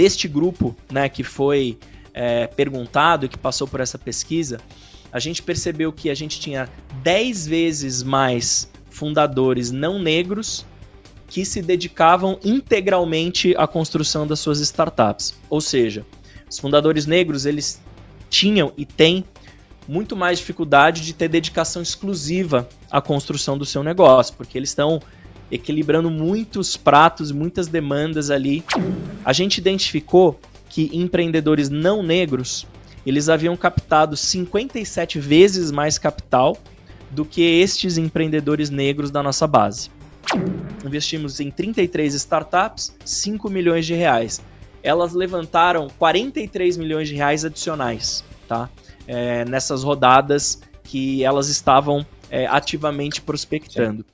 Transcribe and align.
deste 0.00 0.26
grupo 0.26 0.74
né, 0.90 1.10
que 1.10 1.22
foi 1.22 1.78
é, 2.14 2.46
perguntado 2.46 3.26
e 3.26 3.28
que 3.28 3.36
passou 3.36 3.68
por 3.68 3.80
essa 3.80 3.98
pesquisa, 3.98 4.58
a 5.12 5.18
gente 5.18 5.42
percebeu 5.42 5.92
que 5.92 6.08
a 6.08 6.14
gente 6.14 6.40
tinha 6.40 6.70
10 7.02 7.46
vezes 7.46 8.02
mais 8.02 8.70
fundadores 8.88 9.70
não 9.70 9.98
negros 9.98 10.64
que 11.28 11.44
se 11.44 11.60
dedicavam 11.60 12.38
integralmente 12.42 13.54
à 13.58 13.66
construção 13.66 14.26
das 14.26 14.40
suas 14.40 14.58
startups. 14.60 15.34
Ou 15.50 15.60
seja, 15.60 16.06
os 16.48 16.58
fundadores 16.58 17.04
negros, 17.04 17.44
eles 17.44 17.78
tinham 18.30 18.72
e 18.78 18.86
têm 18.86 19.22
muito 19.86 20.16
mais 20.16 20.38
dificuldade 20.38 21.02
de 21.02 21.12
ter 21.12 21.28
dedicação 21.28 21.82
exclusiva 21.82 22.66
à 22.90 23.02
construção 23.02 23.58
do 23.58 23.66
seu 23.66 23.82
negócio, 23.82 24.34
porque 24.34 24.56
eles 24.56 24.70
estão 24.70 24.98
equilibrando 25.50 26.10
muitos 26.10 26.76
pratos, 26.76 27.32
muitas 27.32 27.66
demandas 27.66 28.30
ali. 28.30 28.64
A 29.24 29.32
gente 29.32 29.58
identificou 29.58 30.38
que 30.68 30.90
empreendedores 30.92 31.68
não 31.68 32.02
negros, 32.02 32.66
eles 33.04 33.28
haviam 33.28 33.56
captado 33.56 34.16
57 34.16 35.18
vezes 35.18 35.70
mais 35.70 35.98
capital 35.98 36.56
do 37.10 37.24
que 37.24 37.42
estes 37.42 37.98
empreendedores 37.98 38.70
negros 38.70 39.10
da 39.10 39.22
nossa 39.22 39.46
base. 39.46 39.90
Investimos 40.84 41.40
em 41.40 41.50
33 41.50 42.14
startups, 42.14 42.94
5 43.04 43.50
milhões 43.50 43.84
de 43.84 43.94
reais. 43.94 44.40
Elas 44.82 45.12
levantaram 45.12 45.88
43 45.98 46.76
milhões 46.76 47.08
de 47.08 47.14
reais 47.16 47.44
adicionais, 47.44 48.24
tá? 48.48 48.70
É, 49.06 49.44
nessas 49.44 49.82
rodadas 49.82 50.62
que 50.84 51.24
elas 51.24 51.48
estavam 51.48 52.06
é, 52.30 52.46
ativamente 52.46 53.20
prospectando. 53.20 54.04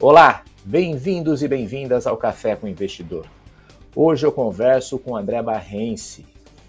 Olá, 0.00 0.44
bem-vindos 0.64 1.42
e 1.42 1.48
bem-vindas 1.48 2.06
ao 2.06 2.16
Café 2.16 2.54
com 2.54 2.68
o 2.68 2.70
Investidor. 2.70 3.26
Hoje 3.96 4.24
eu 4.24 4.30
converso 4.30 4.96
com 4.96 5.16
André 5.16 5.42
Barrense. 5.42 6.24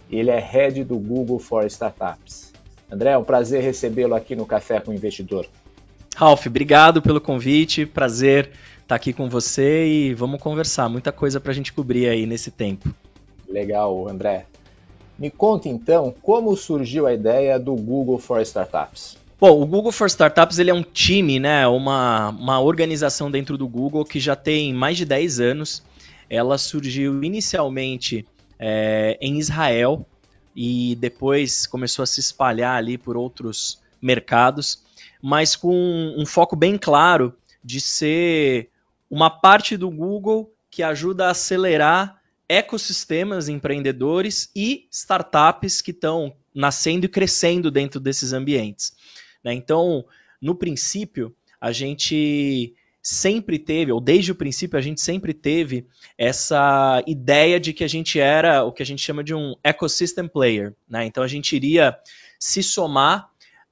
Ele 0.10 0.32
é 0.32 0.40
head 0.40 0.84
do 0.84 0.98
Google 0.98 1.38
for 1.38 1.64
Startups. 1.68 2.52
André, 2.92 3.12
é 3.12 3.18
um 3.20 3.24
prazer 3.24 3.62
recebê-lo 3.62 4.16
aqui 4.16 4.36
no 4.36 4.48
Café 4.48 4.80
com 4.80 4.90
o 4.90 4.94
Investidor. 4.96 5.46
Ralf, 6.16 6.48
obrigado 6.48 7.04
pelo 7.04 7.22
convite, 7.22 7.86
prazer 7.86 8.50
estar 8.82 8.96
aqui 8.96 9.14
com 9.14 9.30
você 9.30 9.86
e 9.86 10.14
vamos 10.16 10.42
conversar. 10.42 10.90
Muita 10.90 11.12
coisa 11.12 11.40
para 11.40 11.52
a 11.52 11.56
gente 11.56 11.72
cobrir 11.72 12.10
aí 12.10 12.26
nesse 12.26 12.50
tempo. 12.50 12.90
Legal, 13.48 14.10
André. 14.10 14.48
Me 15.20 15.30
conta 15.30 15.70
então 15.70 16.12
como 16.24 16.58
surgiu 16.58 17.06
a 17.06 17.14
ideia 17.14 17.60
do 17.60 17.76
Google 17.76 18.18
for 18.18 18.42
Startups. 18.42 19.20
Bom, 19.40 19.62
o 19.62 19.66
Google 19.66 19.92
for 19.92 20.08
Startups 20.08 20.60
ele 20.60 20.70
é 20.70 20.74
um 20.74 20.84
time, 20.84 21.40
né, 21.40 21.66
uma, 21.68 22.30
uma 22.30 22.60
organização 22.60 23.32
dentro 23.32 23.58
do 23.58 23.68
Google 23.68 24.04
que 24.04 24.20
já 24.20 24.36
tem 24.36 24.74
mais 24.74 24.98
de 24.98 25.06
10 25.06 25.40
anos. 25.40 25.84
Ela 26.30 26.58
surgiu 26.58 27.24
inicialmente 27.24 28.28
é, 28.60 29.18
em 29.22 29.40
Israel, 29.40 30.06
e 30.62 30.96
depois 30.96 31.66
começou 31.66 32.04
a 32.04 32.06
se 32.06 32.20
espalhar 32.20 32.76
ali 32.76 32.98
por 32.98 33.16
outros 33.16 33.80
mercados, 34.02 34.84
mas 35.22 35.56
com 35.56 36.14
um 36.18 36.26
foco 36.26 36.54
bem 36.54 36.78
claro 36.78 37.34
de 37.64 37.80
ser 37.80 38.70
uma 39.10 39.30
parte 39.30 39.78
do 39.78 39.90
Google 39.90 40.54
que 40.70 40.84
ajuda 40.84 41.28
a 41.28 41.32
acelerar 41.32 42.22
ecossistemas 42.48 43.48
empreendedores 43.48 44.50
e 44.54 44.88
startups 44.92 45.82
que 45.82 45.92
estão 45.92 46.36
nascendo 46.54 47.06
e 47.06 47.10
crescendo 47.10 47.72
dentro 47.72 48.00
desses 48.00 48.34
ambientes. 48.34 48.94
Né? 49.44 49.54
Então, 49.54 50.06
no 50.42 50.56
princípio, 50.56 51.36
a 51.60 51.72
gente 51.72 52.74
sempre 53.02 53.58
teve, 53.58 53.92
ou 53.92 54.00
desde 54.00 54.32
o 54.32 54.36
princípio, 54.36 54.78
a 54.78 54.82
gente 54.82 55.02
sempre 55.02 55.34
teve 55.34 55.88
essa 56.18 57.02
ideia 57.08 57.60
de 57.60 57.74
que 57.74 57.84
a 57.84 57.88
gente 57.88 58.20
era 58.20 58.64
o 58.64 58.72
que 58.72 58.84
a 58.84 58.86
gente 58.86 59.02
chama 59.02 59.24
de 59.24 59.34
um 59.34 59.56
ecosystem 59.64 60.28
player. 60.28 60.76
Né? 60.88 61.06
Então 61.06 61.24
a 61.24 61.28
gente 61.28 61.56
iria 61.56 61.98
se 62.38 62.62
somar 62.62 63.30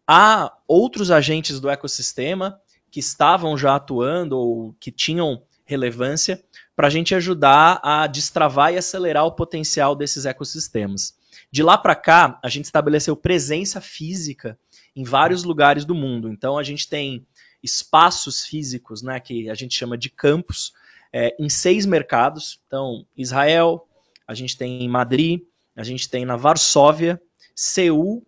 a 0.08 0.54
outros 0.68 1.12
agentes 1.12 1.60
do 1.60 1.70
ecossistema 1.70 2.60
que 2.90 3.00
estavam 3.00 3.58
já 3.58 3.76
atuando 3.76 4.38
ou 4.38 4.74
que 4.80 4.92
tinham 4.92 5.44
relevância 5.66 6.42
para 6.76 6.88
a 6.88 6.90
gente 6.90 7.14
ajudar 7.14 7.80
a 7.84 8.08
destravar 8.08 8.74
e 8.74 8.78
acelerar 8.78 9.26
o 9.26 9.34
potencial 9.34 9.96
desses 9.96 10.26
ecossistemas. 10.26 11.16
De 11.52 11.62
lá 11.62 11.78
para 11.78 11.96
cá, 11.96 12.40
a 12.42 12.50
gente 12.50 12.66
estabeleceu 12.66 13.16
presença 13.16 13.82
física 13.82 14.58
em 14.98 15.04
vários 15.04 15.44
lugares 15.44 15.86
do 15.86 15.94
mundo. 15.94 16.28
Então 16.28 16.58
a 16.58 16.64
gente 16.64 16.90
tem 16.90 17.24
espaços 17.62 18.44
físicos, 18.44 19.04
né, 19.04 19.20
que 19.20 19.48
a 19.48 19.54
gente 19.54 19.76
chama 19.76 19.96
de 19.96 20.10
campos, 20.10 20.74
é, 21.14 21.36
em 21.40 21.48
seis 21.50 21.86
mercados. 21.86 22.60
Então, 22.66 23.06
Israel, 23.16 23.88
a 24.28 24.34
gente 24.34 24.58
tem 24.58 24.82
em 24.84 24.90
Madrid, 24.90 25.42
a 25.76 25.84
gente 25.84 26.10
tem 26.10 26.26
na 26.26 26.36
Varsóvia, 26.36 27.22
Seul, 27.56 28.26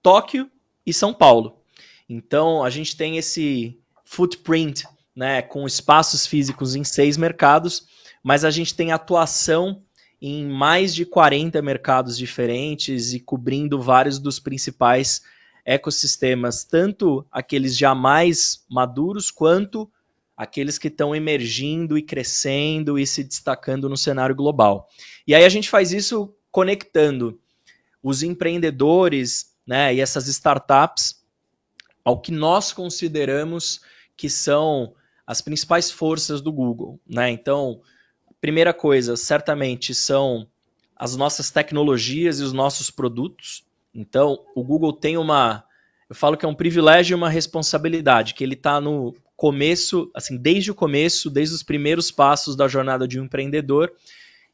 Tóquio 0.00 0.48
e 0.86 0.94
São 0.94 1.12
Paulo. 1.12 1.58
Então, 2.08 2.62
a 2.62 2.70
gente 2.70 2.96
tem 2.96 3.16
esse 3.16 3.76
footprint, 4.04 4.84
né, 5.14 5.42
com 5.42 5.66
espaços 5.66 6.24
físicos 6.24 6.76
em 6.76 6.84
seis 6.84 7.16
mercados, 7.16 7.86
mas 8.22 8.44
a 8.44 8.50
gente 8.50 8.76
tem 8.76 8.92
atuação 8.92 9.82
em 10.20 10.46
mais 10.46 10.94
de 10.94 11.04
40 11.04 11.60
mercados 11.60 12.16
diferentes 12.16 13.12
e 13.12 13.18
cobrindo 13.18 13.82
vários 13.82 14.20
dos 14.20 14.38
principais 14.38 15.22
ecossistemas, 15.64 16.64
tanto 16.64 17.24
aqueles 17.30 17.76
já 17.76 17.94
mais 17.94 18.64
maduros 18.68 19.30
quanto 19.30 19.90
aqueles 20.36 20.78
que 20.78 20.88
estão 20.88 21.14
emergindo 21.14 21.96
e 21.96 22.02
crescendo 22.02 22.98
e 22.98 23.06
se 23.06 23.22
destacando 23.22 23.88
no 23.88 23.96
cenário 23.96 24.34
global. 24.34 24.88
E 25.26 25.34
aí 25.34 25.44
a 25.44 25.48
gente 25.48 25.70
faz 25.70 25.92
isso 25.92 26.34
conectando 26.50 27.38
os 28.02 28.22
empreendedores 28.22 29.52
né, 29.66 29.94
e 29.94 30.00
essas 30.00 30.26
startups 30.26 31.22
ao 32.04 32.20
que 32.20 32.32
nós 32.32 32.72
consideramos 32.72 33.80
que 34.16 34.28
são 34.28 34.94
as 35.26 35.40
principais 35.40 35.90
forças 35.90 36.40
do 36.40 36.52
Google. 36.52 37.00
Né? 37.06 37.30
Então, 37.30 37.80
primeira 38.40 38.74
coisa, 38.74 39.16
certamente, 39.16 39.94
são 39.94 40.48
as 40.96 41.16
nossas 41.16 41.50
tecnologias 41.50 42.40
e 42.40 42.42
os 42.42 42.52
nossos 42.52 42.90
produtos. 42.90 43.64
Então, 43.94 44.38
o 44.54 44.62
Google 44.62 44.92
tem 44.92 45.16
uma. 45.16 45.64
Eu 46.08 46.14
falo 46.14 46.36
que 46.36 46.44
é 46.44 46.48
um 46.48 46.54
privilégio 46.54 47.14
e 47.14 47.16
uma 47.16 47.28
responsabilidade, 47.30 48.34
que 48.34 48.44
ele 48.44 48.54
está 48.54 48.80
no 48.80 49.14
começo, 49.36 50.10
assim, 50.14 50.36
desde 50.36 50.70
o 50.70 50.74
começo, 50.74 51.30
desde 51.30 51.54
os 51.54 51.62
primeiros 51.62 52.10
passos 52.10 52.54
da 52.54 52.68
jornada 52.68 53.08
de 53.08 53.18
um 53.18 53.24
empreendedor, 53.24 53.92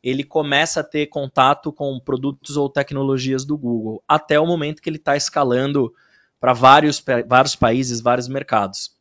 ele 0.03 0.22
começa 0.25 0.81
a 0.81 0.84
ter 0.84 1.06
contato 1.06 1.72
com 1.72 1.98
produtos 1.98 2.56
ou 2.56 2.69
tecnologias 2.69 3.44
do 3.44 3.59
Google, 3.59 4.03
até 4.06 4.38
o 4.38 4.47
momento 4.47 4.81
que 4.81 4.88
ele 4.88 4.97
está 4.97 5.16
escalando 5.16 5.93
para 6.41 6.53
vários, 6.53 7.04
vários 7.27 7.56
países, 7.56 8.00
vários 8.00 8.28
mercados. 8.28 8.97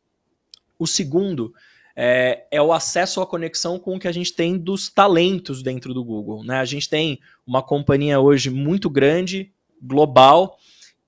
O 0.78 0.86
segundo 0.86 1.54
é, 2.00 2.46
é, 2.50 2.62
o 2.62 2.72
acesso 2.72 3.20
à 3.20 3.26
conexão 3.26 3.78
com 3.78 3.96
o 3.96 3.98
que 3.98 4.06
a 4.06 4.12
gente 4.12 4.32
tem 4.32 4.56
dos 4.56 4.88
talentos 4.88 5.62
dentro 5.62 5.92
do 5.92 6.04
Google. 6.04 6.44
Né? 6.44 6.58
A 6.58 6.64
gente 6.64 6.88
tem 6.88 7.18
uma 7.46 7.62
companhia 7.62 8.20
hoje 8.20 8.50
muito 8.50 8.88
grande, 8.88 9.52
global 9.82 10.58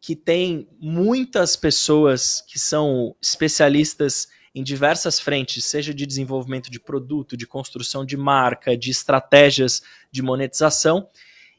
que 0.01 0.17
tem 0.17 0.67
muitas 0.81 1.57
pessoas 1.57 2.43
que 2.47 2.59
são 2.59 3.15
especialistas 3.21 4.29
em 4.55 4.63
diversas 4.63 5.21
frentes, 5.21 5.65
seja 5.65 5.95
de 5.95 6.07
desenvolvimento 6.07 6.71
de 6.71 6.81
produto, 6.81 7.37
de 7.37 7.47
construção 7.47 8.05
de 8.05 8.17
marca, 8.17 8.77
de 8.77 8.91
estratégias 8.91 9.83
de 10.11 10.23
monetização, 10.23 11.09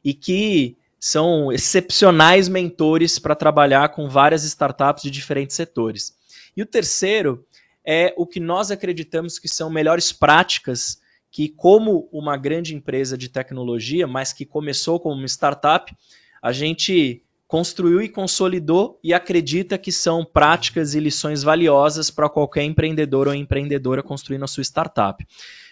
e 0.04 0.14
que 0.14 0.76
são 1.00 1.52
excepcionais 1.52 2.50
mentores 2.50 3.18
para 3.18 3.36
trabalhar 3.36 3.90
com 3.90 4.10
várias 4.10 4.44
startups 4.44 5.04
de 5.04 5.12
diferentes 5.12 5.56
setores. 5.56 6.16
E 6.56 6.62
o 6.62 6.66
terceiro 6.66 7.46
é 7.86 8.14
o 8.18 8.26
que 8.26 8.40
nós 8.40 8.72
acreditamos 8.72 9.40
que 9.40 9.48
são 9.48 9.70
melhores 9.70 10.12
práticas 10.12 11.00
que, 11.32 11.48
como 11.48 12.10
uma 12.12 12.36
grande 12.36 12.76
empresa 12.76 13.18
de 13.18 13.30
tecnologia, 13.30 14.06
mas 14.06 14.34
que 14.34 14.46
começou 14.46 15.00
como 15.00 15.16
uma 15.16 15.26
startup, 15.28 15.96
a 16.42 16.52
gente 16.52 17.22
construiu 17.48 18.02
e 18.02 18.08
consolidou 18.08 18.98
e 19.04 19.14
acredita 19.14 19.78
que 19.78 19.92
são 19.92 20.24
práticas 20.24 20.96
e 20.96 21.00
lições 21.00 21.44
valiosas 21.44 22.10
para 22.10 22.30
qualquer 22.30 22.64
empreendedor 22.64 23.28
ou 23.28 23.36
empreendedora 23.36 24.02
construindo 24.02 24.44
a 24.44 24.48
sua 24.48 24.64
startup. 24.64 25.28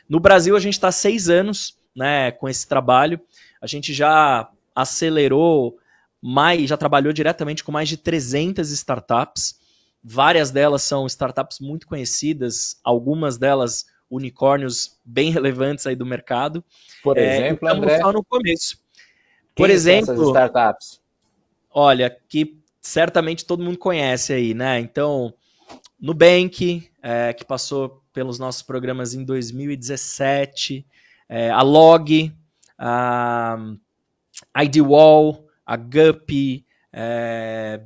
No 0.07 0.19
Brasil, 0.19 0.55
a 0.55 0.59
gente 0.59 0.73
está 0.73 0.91
seis 0.91 1.29
anos 1.29 1.77
né, 1.95 2.31
com 2.31 2.49
esse 2.49 2.67
trabalho. 2.67 3.19
A 3.61 3.67
gente 3.67 3.93
já 3.93 4.49
acelerou 4.75 5.77
mais, 6.21 6.69
já 6.69 6.75
trabalhou 6.75 7.13
diretamente 7.13 7.63
com 7.63 7.71
mais 7.71 7.87
de 7.87 7.95
300 7.95 8.71
startups. 8.71 9.59
Várias 10.03 10.51
delas 10.51 10.83
são 10.83 11.05
startups 11.05 11.59
muito 11.59 11.87
conhecidas, 11.87 12.77
algumas 12.83 13.37
delas 13.37 13.85
unicórnios 14.09 14.97
bem 15.05 15.31
relevantes 15.31 15.85
aí 15.87 15.95
do 15.95 16.05
mercado. 16.05 16.63
Por 17.03 17.17
é, 17.17 17.37
exemplo, 17.37 17.69
é, 17.69 17.71
André? 17.71 17.99
só 17.99 18.11
no 18.11 18.23
começo. 18.23 18.77
Por 19.59 19.69
exemplo, 19.69 20.29
startups? 20.29 20.99
Olha, 21.69 22.15
que 22.27 22.57
certamente 22.81 23.45
todo 23.45 23.63
mundo 23.63 23.77
conhece 23.77 24.33
aí, 24.33 24.53
né? 24.53 24.79
Então, 24.79 25.33
Nubank, 25.99 26.89
é, 27.03 27.33
que 27.33 27.45
passou 27.45 28.01
pelos 28.13 28.39
nossos 28.39 28.61
programas 28.61 29.13
em 29.13 29.23
2017, 29.23 30.85
é, 31.27 31.49
a 31.49 31.61
Log, 31.61 32.33
a 32.77 33.57
IDWall, 34.63 35.45
a 35.65 35.75
Guppy, 35.75 36.65
é, 36.91 37.81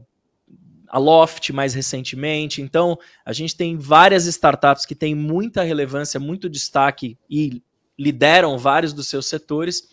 a 0.87 0.99
Loft 0.99 1.51
mais 1.51 1.73
recentemente. 1.73 2.61
Então, 2.61 2.97
a 3.25 3.33
gente 3.33 3.55
tem 3.57 3.75
várias 3.75 4.27
startups 4.27 4.85
que 4.85 4.93
têm 4.93 5.15
muita 5.15 5.63
relevância, 5.63 6.19
muito 6.19 6.47
destaque 6.47 7.17
e 7.29 7.63
lideram 7.97 8.57
vários 8.57 8.93
dos 8.93 9.07
seus 9.07 9.25
setores 9.25 9.89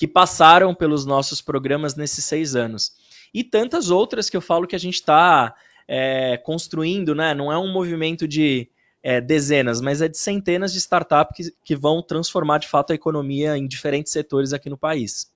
que 0.00 0.08
passaram 0.08 0.74
pelos 0.74 1.04
nossos 1.04 1.42
programas 1.42 1.94
nesses 1.94 2.24
seis 2.24 2.56
anos. 2.56 2.92
E 3.34 3.44
tantas 3.44 3.90
outras 3.90 4.30
que 4.30 4.36
eu 4.36 4.40
falo 4.40 4.66
que 4.66 4.74
a 4.74 4.78
gente 4.78 4.94
está 4.94 5.54
é, 5.86 6.38
construindo, 6.38 7.14
né? 7.14 7.34
Não 7.34 7.52
é 7.52 7.58
um 7.58 7.70
movimento 7.70 8.26
de 8.26 8.66
é, 9.02 9.20
dezenas, 9.20 9.78
mas 9.78 10.00
é 10.00 10.08
de 10.08 10.16
centenas 10.16 10.72
de 10.72 10.78
startups 10.78 11.50
que, 11.50 11.54
que 11.62 11.76
vão 11.76 12.02
transformar 12.02 12.56
de 12.56 12.66
fato 12.66 12.92
a 12.92 12.94
economia 12.94 13.58
em 13.58 13.68
diferentes 13.68 14.10
setores 14.10 14.54
aqui 14.54 14.70
no 14.70 14.78
país. 14.78 15.30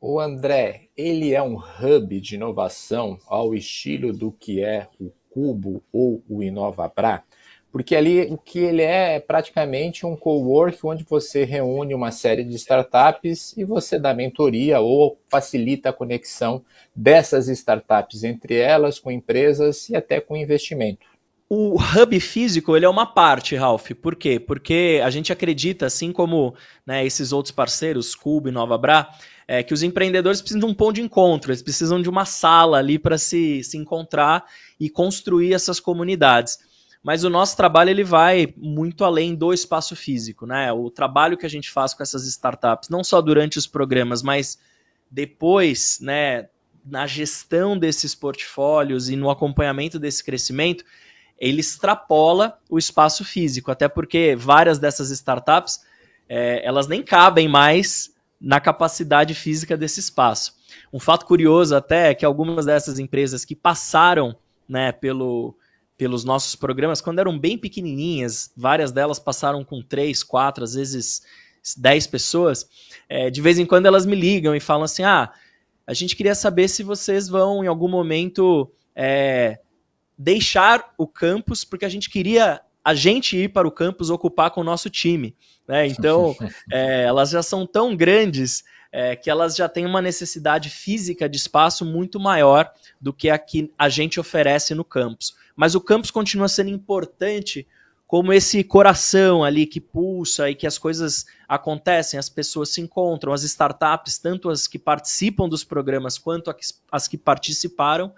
O 0.00 0.20
André, 0.20 0.90
ele 0.96 1.34
é 1.34 1.42
um 1.42 1.56
hub 1.56 2.20
de 2.20 2.36
inovação 2.36 3.18
ao 3.26 3.52
estilo 3.52 4.12
do 4.12 4.30
que 4.30 4.62
é 4.62 4.86
o 5.00 5.10
Cubo 5.28 5.82
ou 5.92 6.22
o 6.28 6.40
InovaBra, 6.40 7.24
porque 7.74 7.96
ali 7.96 8.20
o 8.30 8.38
que 8.38 8.60
ele 8.60 8.82
é 8.82 9.16
é 9.16 9.18
praticamente 9.18 10.06
um 10.06 10.14
co-work 10.14 10.78
onde 10.84 11.02
você 11.02 11.42
reúne 11.42 11.92
uma 11.92 12.12
série 12.12 12.44
de 12.44 12.54
startups 12.54 13.52
e 13.56 13.64
você 13.64 13.98
dá 13.98 14.14
mentoria 14.14 14.78
ou 14.78 15.18
facilita 15.28 15.88
a 15.88 15.92
conexão 15.92 16.64
dessas 16.94 17.48
startups 17.48 18.22
entre 18.22 18.54
elas 18.54 19.00
com 19.00 19.10
empresas 19.10 19.88
e 19.88 19.96
até 19.96 20.20
com 20.20 20.36
investimento. 20.36 21.04
O 21.50 21.76
hub 21.76 22.20
físico 22.20 22.76
ele 22.76 22.84
é 22.84 22.88
uma 22.88 23.06
parte, 23.06 23.56
Ralph. 23.56 23.90
Por 24.00 24.14
quê? 24.14 24.38
Porque 24.38 25.00
a 25.02 25.10
gente 25.10 25.32
acredita, 25.32 25.86
assim 25.86 26.12
como 26.12 26.54
né, 26.86 27.04
esses 27.04 27.32
outros 27.32 27.50
parceiros, 27.50 28.14
Cubo 28.14 28.48
e 28.48 28.52
Nova 28.52 28.78
Bra, 28.78 29.10
é, 29.48 29.64
que 29.64 29.74
os 29.74 29.82
empreendedores 29.82 30.40
precisam 30.40 30.60
de 30.60 30.66
um 30.66 30.74
ponto 30.74 30.94
de 30.94 31.02
encontro, 31.02 31.50
eles 31.50 31.60
precisam 31.60 32.00
de 32.00 32.08
uma 32.08 32.24
sala 32.24 32.78
ali 32.78 33.00
para 33.00 33.18
se, 33.18 33.64
se 33.64 33.76
encontrar 33.76 34.44
e 34.78 34.88
construir 34.88 35.52
essas 35.52 35.80
comunidades. 35.80 36.72
Mas 37.04 37.22
o 37.22 37.28
nosso 37.28 37.54
trabalho 37.54 37.90
ele 37.90 38.02
vai 38.02 38.54
muito 38.56 39.04
além 39.04 39.34
do 39.34 39.52
espaço 39.52 39.94
físico, 39.94 40.46
né? 40.46 40.72
O 40.72 40.90
trabalho 40.90 41.36
que 41.36 41.44
a 41.44 41.50
gente 41.50 41.70
faz 41.70 41.92
com 41.92 42.02
essas 42.02 42.26
startups, 42.26 42.88
não 42.88 43.04
só 43.04 43.20
durante 43.20 43.58
os 43.58 43.66
programas, 43.66 44.22
mas 44.22 44.58
depois, 45.10 45.98
né, 46.00 46.48
na 46.82 47.06
gestão 47.06 47.78
desses 47.78 48.14
portfólios 48.14 49.10
e 49.10 49.16
no 49.16 49.28
acompanhamento 49.28 49.98
desse 49.98 50.24
crescimento, 50.24 50.82
ele 51.38 51.60
extrapola 51.60 52.58
o 52.70 52.78
espaço 52.78 53.22
físico, 53.22 53.70
até 53.70 53.86
porque 53.86 54.34
várias 54.34 54.78
dessas 54.78 55.10
startups 55.10 55.84
é, 56.26 56.66
elas 56.66 56.86
nem 56.86 57.02
cabem 57.02 57.46
mais 57.46 58.14
na 58.40 58.60
capacidade 58.60 59.34
física 59.34 59.76
desse 59.76 60.00
espaço. 60.00 60.56
Um 60.90 60.98
fato 60.98 61.26
curioso 61.26 61.76
até 61.76 62.10
é 62.10 62.14
que 62.14 62.24
algumas 62.24 62.64
dessas 62.64 62.98
empresas 62.98 63.44
que 63.44 63.54
passaram 63.54 64.34
né, 64.66 64.90
pelo, 64.90 65.54
pelos 65.96 66.24
nossos 66.24 66.56
programas, 66.56 67.00
quando 67.00 67.20
eram 67.20 67.38
bem 67.38 67.56
pequenininhas, 67.56 68.50
várias 68.56 68.90
delas 68.90 69.18
passaram 69.18 69.64
com 69.64 69.80
três, 69.80 70.22
quatro, 70.22 70.64
às 70.64 70.74
vezes 70.74 71.22
dez 71.76 72.06
pessoas, 72.06 72.68
é, 73.08 73.30
de 73.30 73.40
vez 73.40 73.58
em 73.58 73.66
quando 73.66 73.86
elas 73.86 74.04
me 74.04 74.16
ligam 74.16 74.54
e 74.54 74.60
falam 74.60 74.84
assim, 74.84 75.02
ah, 75.02 75.32
a 75.86 75.94
gente 75.94 76.16
queria 76.16 76.34
saber 76.34 76.68
se 76.68 76.82
vocês 76.82 77.28
vão 77.28 77.62
em 77.64 77.66
algum 77.66 77.88
momento 77.88 78.70
é, 78.94 79.58
deixar 80.18 80.92
o 80.98 81.06
campus, 81.06 81.64
porque 81.64 81.84
a 81.84 81.88
gente 81.88 82.10
queria 82.10 82.60
a 82.84 82.94
gente 82.94 83.36
ir 83.36 83.48
para 83.48 83.66
o 83.66 83.72
campus 83.72 84.10
ocupar 84.10 84.50
com 84.50 84.60
o 84.60 84.64
nosso 84.64 84.90
time. 84.90 85.34
Né? 85.66 85.86
Então, 85.86 86.36
é, 86.70 87.04
elas 87.04 87.30
já 87.30 87.42
são 87.42 87.66
tão 87.66 87.96
grandes 87.96 88.62
é, 88.92 89.16
que 89.16 89.30
elas 89.30 89.56
já 89.56 89.68
têm 89.68 89.86
uma 89.86 90.02
necessidade 90.02 90.68
física 90.68 91.26
de 91.28 91.36
espaço 91.36 91.84
muito 91.84 92.20
maior 92.20 92.70
do 93.00 93.12
que 93.12 93.30
a 93.30 93.38
que 93.38 93.72
a 93.78 93.88
gente 93.88 94.20
oferece 94.20 94.74
no 94.74 94.84
campus. 94.84 95.34
Mas 95.56 95.74
o 95.74 95.80
campus 95.80 96.10
continua 96.10 96.48
sendo 96.48 96.70
importante 96.70 97.66
como 98.06 98.32
esse 98.32 98.62
coração 98.62 99.42
ali 99.42 99.66
que 99.66 99.80
pulsa 99.80 100.50
e 100.50 100.54
que 100.54 100.66
as 100.66 100.78
coisas 100.78 101.24
acontecem, 101.48 102.18
as 102.18 102.28
pessoas 102.28 102.68
se 102.68 102.80
encontram, 102.80 103.32
as 103.32 103.42
startups, 103.42 104.18
tanto 104.18 104.50
as 104.50 104.66
que 104.66 104.78
participam 104.78 105.48
dos 105.48 105.64
programas 105.64 106.18
quanto 106.18 106.54
as 106.92 107.08
que 107.08 107.16
participaram, 107.16 108.12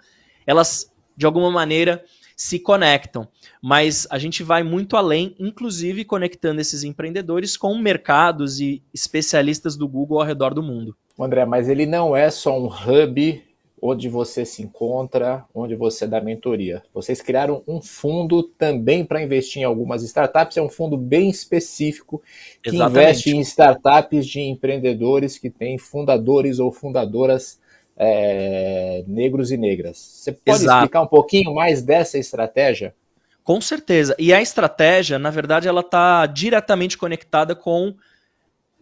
elas 0.45 0.91
de 1.15 1.25
alguma 1.25 1.49
maneira 1.49 2.03
se 2.35 2.59
conectam. 2.59 3.27
Mas 3.61 4.07
a 4.11 4.19
gente 4.19 4.43
vai 4.43 4.61
muito 4.61 4.95
além, 4.95 5.35
inclusive 5.39 6.05
conectando 6.05 6.61
esses 6.61 6.83
empreendedores 6.83 7.57
com 7.57 7.75
mercados 7.77 8.59
e 8.59 8.83
especialistas 8.93 9.75
do 9.75 9.87
Google 9.87 10.19
ao 10.19 10.27
redor 10.27 10.53
do 10.53 10.61
mundo. 10.61 10.95
André, 11.19 11.45
mas 11.45 11.67
ele 11.67 11.87
não 11.87 12.15
é 12.15 12.29
só 12.29 12.55
um 12.55 12.67
hub 12.67 13.46
onde 13.81 14.09
você 14.09 14.43
se 14.43 14.63
encontra, 14.63 15.45
onde 15.53 15.75
você 15.75 16.07
dá 16.07 16.19
mentoria. 16.19 16.81
Vocês 16.93 17.21
criaram 17.21 17.63
um 17.67 17.81
fundo 17.81 18.41
também 18.41 19.05
para 19.05 19.21
investir 19.21 19.61
em 19.61 19.65
algumas 19.65 20.03
startups, 20.03 20.57
é 20.57 20.61
um 20.61 20.69
fundo 20.69 20.97
bem 20.97 21.29
específico 21.29 22.21
que 22.61 22.69
Exatamente. 22.69 22.99
investe 22.99 23.35
em 23.35 23.39
startups 23.41 24.25
de 24.25 24.41
empreendedores 24.41 25.37
que 25.37 25.49
têm 25.49 25.77
fundadores 25.77 26.59
ou 26.59 26.71
fundadoras 26.71 27.59
é, 27.95 29.03
negros 29.07 29.51
e 29.51 29.57
negras. 29.57 29.97
Você 29.97 30.31
pode 30.31 30.63
Exato. 30.63 30.77
explicar 30.77 31.01
um 31.01 31.07
pouquinho 31.07 31.53
mais 31.53 31.81
dessa 31.81 32.17
estratégia? 32.17 32.95
Com 33.43 33.61
certeza. 33.61 34.15
E 34.19 34.33
a 34.33 34.41
estratégia, 34.41 35.17
na 35.17 35.29
verdade, 35.29 35.67
ela 35.67 35.81
está 35.81 36.25
diretamente 36.25 36.97
conectada 36.97 37.55
com 37.55 37.95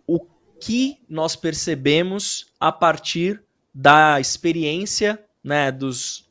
o 0.07 0.19
que 0.59 0.97
nós 1.07 1.35
percebemos 1.35 2.47
a 2.59 2.71
partir 2.71 3.43
da 3.75 4.21
experiência 4.21 5.21
né, 5.43 5.69
dos, 5.69 6.25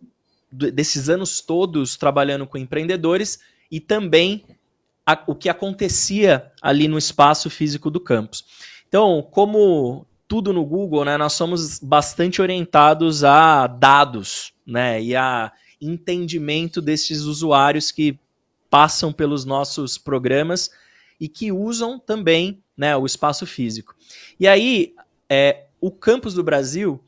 desses 0.51 1.11
anos 1.11 1.43
todos 1.43 1.95
trabalhando 1.95 2.47
com 2.47 2.57
empreendedores 2.57 3.39
e 3.71 3.79
também 3.79 4.47
a, 5.05 5.23
o 5.27 5.35
que 5.35 5.51
acontecia 5.51 6.51
ali 6.63 6.89
no 6.89 6.97
espaço 6.97 7.51
físico 7.51 7.91
do 7.91 8.01
campus. 8.01 8.47
Então, 8.89 9.23
como 9.31 10.07
tudo 10.27 10.55
no 10.55 10.65
Google, 10.65 11.05
né, 11.05 11.19
nós 11.19 11.35
somos 11.35 11.79
bastante 11.79 12.41
orientados 12.41 13.23
a 13.25 13.67
dados, 13.67 14.55
né, 14.67 15.03
e 15.03 15.15
a 15.15 15.53
entendimento 15.79 16.81
desses 16.81 17.23
usuários 17.23 17.93
que 17.93 18.19
passam 18.71 19.13
pelos 19.13 19.45
nossos 19.45 19.99
programas 19.99 20.71
e 21.21 21.29
que 21.29 21.53
usam 21.53 21.99
também, 21.99 22.63
né, 22.75 22.97
o 22.97 23.05
espaço 23.05 23.47
físico. 23.47 23.95
E 24.41 24.49
aí, 24.49 24.95
é, 25.29 25.67
o 25.79 25.91
campus 25.91 26.33
do 26.33 26.43
Brasil, 26.43 27.01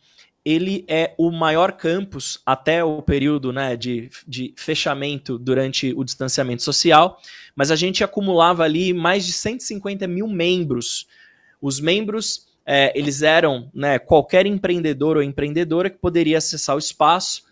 ele 0.47 0.85
é 0.87 1.12
o 1.19 1.33
maior 1.33 1.73
campus 1.73 2.41
até 2.47 2.85
o 2.85 3.03
período 3.03 3.53
né, 3.53 3.75
de, 3.75 4.09
de 4.25 4.55
fechamento 4.57 5.37
durante 5.37 5.93
o 5.97 6.05
distanciamento 6.05 6.62
social, 6.62 7.21
mas 7.57 7.73
a 7.73 7.75
gente 7.75 8.05
acumulava 8.05 8.62
ali 8.62 8.95
mais 8.95 9.26
de 9.26 9.33
150 9.33 10.07
mil 10.07 10.29
membros. 10.29 11.09
Os 11.61 11.81
membros 11.81 12.47
é, 12.65 12.97
eles 12.97 13.23
eram 13.23 13.69
né, 13.75 13.99
qualquer 13.99 14.47
empreendedor 14.47 15.17
ou 15.17 15.23
empreendedora 15.23 15.91
que 15.91 15.99
poderia 15.99 16.38
acessar 16.38 16.76
o 16.76 16.79
espaço, 16.79 17.43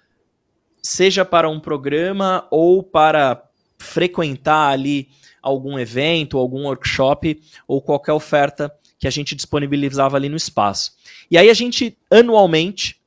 seja 0.81 1.25
para 1.25 1.49
um 1.51 1.59
programa 1.59 2.47
ou 2.49 2.81
para 2.81 3.43
frequentar 3.77 4.71
ali 4.71 5.09
algum 5.43 5.77
evento, 5.81 6.39
algum 6.39 6.67
workshop 6.67 7.43
ou 7.67 7.83
qualquer 7.83 8.13
oferta 8.13 8.73
que 8.99 9.07
a 9.07 9.11
gente 9.11 9.35
disponibilizava 9.35 10.17
ali 10.17 10.29
no 10.29 10.37
espaço. 10.37 10.93
E 11.31 11.37
aí 11.37 11.51
a 11.51 11.55
gente 11.55 11.97
anualmente 12.11 13.01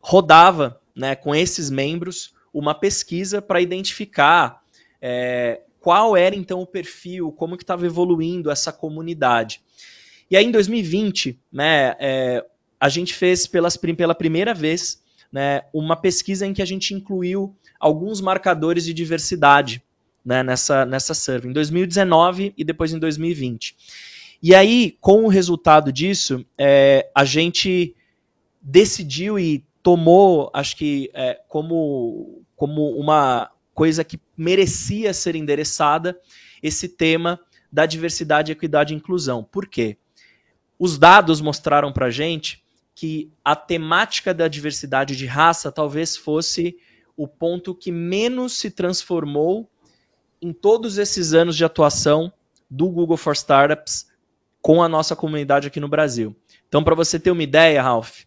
rodava 0.00 0.80
né, 0.94 1.14
com 1.14 1.34
esses 1.34 1.70
membros 1.70 2.32
uma 2.52 2.74
pesquisa 2.74 3.40
para 3.40 3.60
identificar 3.60 4.62
é, 5.00 5.60
qual 5.80 6.16
era 6.16 6.34
então 6.34 6.60
o 6.60 6.66
perfil, 6.66 7.32
como 7.32 7.56
que 7.56 7.62
estava 7.62 7.86
evoluindo 7.86 8.50
essa 8.50 8.72
comunidade. 8.72 9.60
E 10.30 10.36
aí, 10.36 10.44
em 10.44 10.50
2020, 10.50 11.38
né, 11.50 11.96
é, 11.98 12.44
a 12.78 12.88
gente 12.88 13.14
fez 13.14 13.46
pelas, 13.46 13.76
pela 13.76 14.14
primeira 14.14 14.52
vez 14.52 15.02
né, 15.32 15.62
uma 15.72 15.96
pesquisa 15.96 16.46
em 16.46 16.52
que 16.52 16.62
a 16.62 16.66
gente 16.66 16.92
incluiu 16.94 17.54
alguns 17.78 18.20
marcadores 18.20 18.84
de 18.84 18.92
diversidade 18.92 19.82
né, 20.24 20.42
nessa, 20.42 20.84
nessa 20.84 21.14
survey, 21.14 21.50
em 21.50 21.52
2019 21.54 22.52
e 22.56 22.64
depois 22.64 22.92
em 22.92 22.98
2020. 22.98 23.76
E 24.42 24.54
aí, 24.54 24.96
com 25.00 25.24
o 25.24 25.28
resultado 25.28 25.92
disso, 25.92 26.44
é, 26.56 27.10
a 27.14 27.24
gente 27.24 27.94
decidiu 28.62 29.38
e 29.38 29.64
tomou, 29.82 30.50
acho 30.52 30.76
que, 30.76 31.10
é, 31.12 31.40
como, 31.48 32.42
como 32.54 32.90
uma 32.90 33.50
coisa 33.74 34.04
que 34.04 34.20
merecia 34.36 35.12
ser 35.12 35.34
endereçada, 35.34 36.18
esse 36.62 36.88
tema 36.88 37.40
da 37.70 37.86
diversidade, 37.86 38.52
equidade 38.52 38.92
e 38.92 38.96
inclusão. 38.96 39.42
Por 39.42 39.66
quê? 39.66 39.96
Os 40.78 40.98
dados 40.98 41.40
mostraram 41.40 41.92
para 41.92 42.10
gente 42.10 42.62
que 42.94 43.30
a 43.44 43.54
temática 43.54 44.32
da 44.32 44.48
diversidade 44.48 45.16
de 45.16 45.26
raça 45.26 45.70
talvez 45.70 46.16
fosse 46.16 46.76
o 47.16 47.26
ponto 47.26 47.74
que 47.74 47.90
menos 47.90 48.54
se 48.54 48.70
transformou 48.70 49.68
em 50.40 50.52
todos 50.52 50.98
esses 50.98 51.32
anos 51.32 51.56
de 51.56 51.64
atuação 51.64 52.32
do 52.70 52.88
Google 52.88 53.16
for 53.16 53.34
Startups 53.34 54.07
com 54.60 54.82
a 54.82 54.88
nossa 54.88 55.14
comunidade 55.16 55.66
aqui 55.66 55.80
no 55.80 55.88
Brasil. 55.88 56.36
Então, 56.68 56.84
para 56.84 56.94
você 56.94 57.18
ter 57.18 57.30
uma 57.30 57.42
ideia, 57.42 57.82
Ralph, 57.82 58.22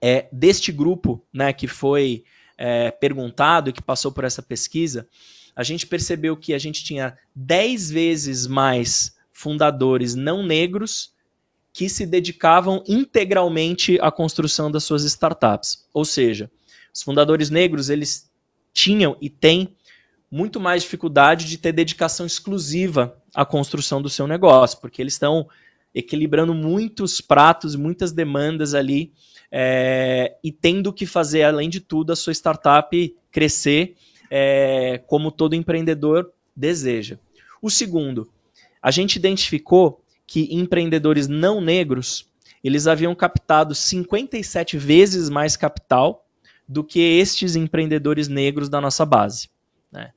é, 0.00 0.28
deste 0.32 0.72
grupo 0.72 1.22
né, 1.32 1.52
que 1.52 1.66
foi 1.66 2.24
é, 2.56 2.90
perguntado 2.90 3.70
e 3.70 3.72
que 3.72 3.82
passou 3.82 4.10
por 4.10 4.24
essa 4.24 4.42
pesquisa, 4.42 5.06
a 5.54 5.62
gente 5.62 5.86
percebeu 5.86 6.36
que 6.36 6.54
a 6.54 6.58
gente 6.58 6.82
tinha 6.82 7.18
10 7.34 7.90
vezes 7.90 8.46
mais 8.46 9.16
fundadores 9.32 10.14
não 10.14 10.42
negros 10.42 11.12
que 11.72 11.88
se 11.88 12.06
dedicavam 12.06 12.82
integralmente 12.86 13.98
à 14.00 14.10
construção 14.10 14.70
das 14.70 14.84
suas 14.84 15.04
startups. 15.04 15.86
Ou 15.92 16.04
seja, 16.04 16.50
os 16.92 17.02
fundadores 17.02 17.50
negros 17.50 17.90
eles 17.90 18.30
tinham 18.72 19.16
e 19.20 19.28
têm 19.28 19.76
muito 20.30 20.60
mais 20.60 20.82
dificuldade 20.82 21.46
de 21.46 21.58
ter 21.58 21.72
dedicação 21.72 22.24
exclusiva 22.24 23.16
à 23.34 23.44
construção 23.44 24.00
do 24.00 24.08
seu 24.08 24.26
negócio, 24.26 24.78
porque 24.80 25.02
eles 25.02 25.14
estão 25.14 25.48
equilibrando 25.94 26.54
muitos 26.54 27.20
pratos, 27.20 27.74
muitas 27.74 28.12
demandas 28.12 28.74
ali 28.74 29.12
é, 29.50 30.36
e 30.44 30.52
tendo 30.52 30.92
que 30.92 31.04
fazer, 31.04 31.42
além 31.42 31.68
de 31.68 31.80
tudo, 31.80 32.12
a 32.12 32.16
sua 32.16 32.32
startup 32.32 33.16
crescer 33.32 33.96
é, 34.30 35.02
como 35.06 35.32
todo 35.32 35.56
empreendedor 35.56 36.32
deseja. 36.54 37.18
O 37.60 37.68
segundo, 37.68 38.30
a 38.80 38.90
gente 38.90 39.16
identificou 39.16 40.00
que 40.26 40.48
empreendedores 40.54 41.26
não 41.26 41.60
negros 41.60 42.30
eles 42.62 42.86
haviam 42.86 43.14
captado 43.14 43.74
57 43.74 44.76
vezes 44.76 45.28
mais 45.28 45.56
capital 45.56 46.26
do 46.68 46.84
que 46.84 47.00
estes 47.00 47.56
empreendedores 47.56 48.28
negros 48.28 48.68
da 48.68 48.80
nossa 48.80 49.04
base. 49.04 49.48
Né? 49.90 50.12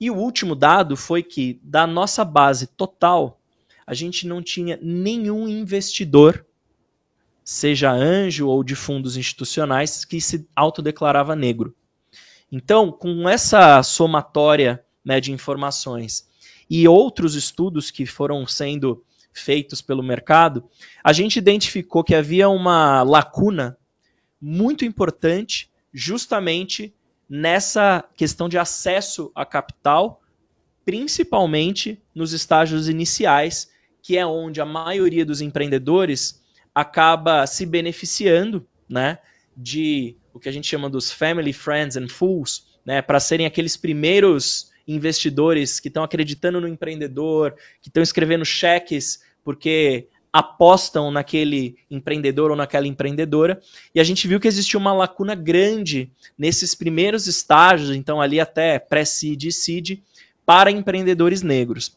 E 0.00 0.10
o 0.10 0.16
último 0.16 0.54
dado 0.54 0.96
foi 0.96 1.22
que, 1.22 1.60
da 1.62 1.86
nossa 1.86 2.24
base 2.24 2.66
total, 2.66 3.38
a 3.86 3.92
gente 3.92 4.26
não 4.26 4.42
tinha 4.42 4.78
nenhum 4.80 5.46
investidor, 5.46 6.46
seja 7.44 7.92
anjo 7.92 8.48
ou 8.48 8.64
de 8.64 8.74
fundos 8.74 9.16
institucionais, 9.16 10.04
que 10.04 10.20
se 10.20 10.48
autodeclarava 10.56 11.36
negro. 11.36 11.74
Então, 12.50 12.90
com 12.90 13.28
essa 13.28 13.82
somatória 13.82 14.82
né, 15.04 15.20
de 15.20 15.32
informações 15.32 16.26
e 16.68 16.88
outros 16.88 17.34
estudos 17.34 17.90
que 17.90 18.06
foram 18.06 18.46
sendo 18.46 19.04
feitos 19.32 19.82
pelo 19.82 20.02
mercado, 20.02 20.64
a 21.04 21.12
gente 21.12 21.36
identificou 21.36 22.02
que 22.02 22.14
havia 22.14 22.48
uma 22.48 23.02
lacuna 23.02 23.76
muito 24.40 24.84
importante 24.84 25.70
justamente 25.92 26.94
nessa 27.30 28.04
questão 28.16 28.48
de 28.48 28.58
acesso 28.58 29.30
a 29.36 29.46
capital, 29.46 30.20
principalmente 30.84 32.02
nos 32.12 32.32
estágios 32.32 32.88
iniciais, 32.88 33.70
que 34.02 34.18
é 34.18 34.26
onde 34.26 34.60
a 34.60 34.66
maioria 34.66 35.24
dos 35.24 35.40
empreendedores 35.40 36.42
acaba 36.74 37.46
se 37.46 37.64
beneficiando, 37.64 38.66
né, 38.88 39.20
de 39.56 40.16
o 40.34 40.40
que 40.40 40.48
a 40.48 40.52
gente 40.52 40.66
chama 40.66 40.90
dos 40.90 41.12
family 41.12 41.52
friends 41.52 41.96
and 41.96 42.08
fools, 42.08 42.66
né, 42.84 43.00
para 43.00 43.20
serem 43.20 43.46
aqueles 43.46 43.76
primeiros 43.76 44.72
investidores 44.88 45.78
que 45.78 45.86
estão 45.86 46.02
acreditando 46.02 46.60
no 46.60 46.66
empreendedor, 46.66 47.54
que 47.80 47.88
estão 47.88 48.02
escrevendo 48.02 48.44
cheques 48.44 49.22
porque 49.44 50.08
apostam 50.32 51.10
naquele 51.10 51.76
empreendedor 51.90 52.50
ou 52.50 52.56
naquela 52.56 52.86
empreendedora, 52.86 53.60
e 53.94 54.00
a 54.00 54.04
gente 54.04 54.28
viu 54.28 54.38
que 54.38 54.48
existia 54.48 54.78
uma 54.78 54.92
lacuna 54.92 55.34
grande 55.34 56.10
nesses 56.38 56.74
primeiros 56.74 57.26
estágios, 57.26 57.90
então 57.90 58.20
ali 58.20 58.38
até 58.38 58.78
pré-seed 58.78 59.44
e 59.44 59.52
seed, 59.52 59.98
para 60.46 60.70
empreendedores 60.70 61.42
negros. 61.42 61.96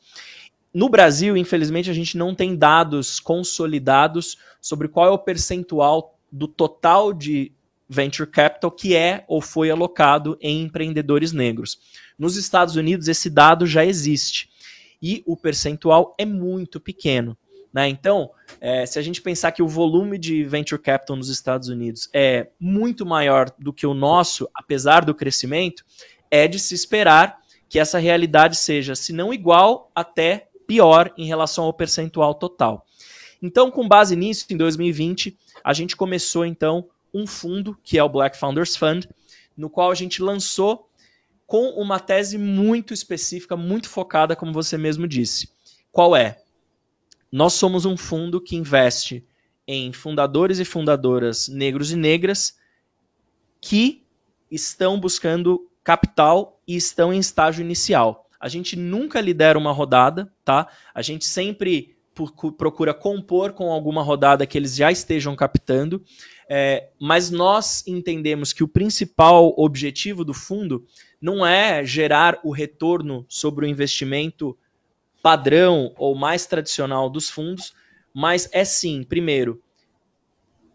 No 0.73 0.89
Brasil, 0.89 1.37
infelizmente, 1.37 1.89
a 1.89 1.93
gente 1.93 2.17
não 2.17 2.33
tem 2.33 2.55
dados 2.55 3.19
consolidados 3.19 4.37
sobre 4.59 4.87
qual 4.87 5.07
é 5.07 5.11
o 5.11 5.19
percentual 5.19 6.17
do 6.31 6.47
total 6.47 7.13
de 7.13 7.51
venture 7.87 8.27
capital 8.27 8.71
que 8.71 8.95
é 8.95 9.23
ou 9.27 9.39
foi 9.39 9.69
alocado 9.69 10.35
em 10.41 10.63
empreendedores 10.63 11.31
negros. 11.31 11.79
Nos 12.17 12.37
Estados 12.37 12.75
Unidos, 12.75 13.07
esse 13.07 13.29
dado 13.29 13.67
já 13.67 13.85
existe 13.85 14.49
e 15.01 15.21
o 15.25 15.37
percentual 15.37 16.15
é 16.17 16.25
muito 16.25 16.79
pequeno. 16.79 17.37
Né? 17.73 17.89
Então, 17.89 18.29
é, 18.61 18.85
se 18.85 18.99
a 18.99 19.01
gente 19.01 19.21
pensar 19.21 19.51
que 19.51 19.63
o 19.63 19.67
volume 19.67 20.17
de 20.19 20.43
venture 20.43 20.79
capital 20.79 21.15
nos 21.15 21.29
Estados 21.29 21.69
Unidos 21.69 22.07
é 22.13 22.49
muito 22.59 23.05
maior 23.05 23.49
do 23.57 23.73
que 23.73 23.87
o 23.87 23.95
nosso, 23.95 24.47
apesar 24.53 25.03
do 25.03 25.15
crescimento, 25.15 25.83
é 26.29 26.47
de 26.47 26.59
se 26.59 26.75
esperar 26.75 27.39
que 27.67 27.79
essa 27.79 27.97
realidade 27.97 28.55
seja, 28.55 28.93
se 28.93 29.11
não 29.11 29.33
igual, 29.33 29.91
até 29.95 30.47
pior 30.67 31.11
em 31.17 31.25
relação 31.25 31.65
ao 31.65 31.73
percentual 31.73 32.35
total. 32.35 32.85
Então, 33.41 33.71
com 33.71 33.87
base 33.87 34.15
nisso, 34.15 34.45
em 34.51 34.55
2020, 34.55 35.35
a 35.63 35.73
gente 35.73 35.95
começou 35.95 36.45
então 36.45 36.87
um 37.11 37.25
fundo, 37.25 37.77
que 37.83 37.97
é 37.97 38.03
o 38.03 38.09
Black 38.09 38.37
Founders 38.37 38.75
Fund, 38.75 39.07
no 39.57 39.69
qual 39.69 39.91
a 39.91 39.95
gente 39.95 40.21
lançou 40.21 40.87
com 41.45 41.69
uma 41.71 41.99
tese 41.99 42.37
muito 42.37 42.93
específica, 42.93 43.57
muito 43.57 43.89
focada, 43.89 44.35
como 44.35 44.53
você 44.53 44.77
mesmo 44.77 45.07
disse. 45.07 45.49
Qual 45.91 46.15
é? 46.15 46.42
Nós 47.33 47.53
somos 47.53 47.83
um 47.83 47.97
fundo 47.97 48.39
que 48.39 48.55
investe 48.55 49.25
em 49.67 49.91
fundadores 49.91 50.59
e 50.59 50.65
fundadoras 50.65 51.47
negros 51.47 51.91
e 51.91 51.95
negras 51.95 52.59
que 53.59 54.03
estão 54.51 54.99
buscando 54.99 55.67
capital 55.83 56.61
e 56.67 56.75
estão 56.75 57.11
em 57.11 57.17
estágio 57.17 57.63
inicial. 57.63 58.29
A 58.39 58.47
gente 58.47 58.75
nunca 58.75 59.19
lidera 59.19 59.57
uma 59.57 59.71
rodada, 59.71 60.31
tá? 60.45 60.67
A 60.93 61.01
gente 61.01 61.25
sempre 61.25 61.95
procura 62.55 62.93
compor 62.93 63.53
com 63.53 63.71
alguma 63.71 64.03
rodada 64.03 64.45
que 64.45 64.55
eles 64.55 64.75
já 64.75 64.91
estejam 64.91 65.35
captando, 65.35 66.03
é, 66.47 66.91
mas 66.99 67.31
nós 67.31 67.83
entendemos 67.87 68.53
que 68.53 68.63
o 68.63 68.67
principal 68.67 69.55
objetivo 69.57 70.23
do 70.23 70.35
fundo 70.35 70.85
não 71.19 71.43
é 71.43 71.83
gerar 71.83 72.39
o 72.43 72.51
retorno 72.51 73.25
sobre 73.27 73.65
o 73.65 73.67
investimento 73.67 74.55
padrão 75.23 75.93
ou 75.97 76.13
mais 76.13 76.45
tradicional 76.45 77.09
dos 77.09 77.29
fundos, 77.29 77.73
mas 78.13 78.49
é 78.51 78.65
sim, 78.65 79.03
primeiro, 79.03 79.63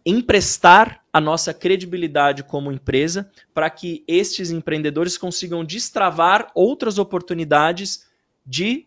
emprestar 0.04 1.04
a 1.12 1.20
nossa 1.20 1.52
credibilidade 1.52 2.42
como 2.42 2.72
empresa 2.72 3.30
para 3.52 3.68
que 3.68 4.02
estes 4.08 4.50
empreendedores 4.50 5.18
consigam 5.18 5.62
destravar 5.62 6.50
outras 6.54 6.98
oportunidades 6.98 8.06
de 8.44 8.86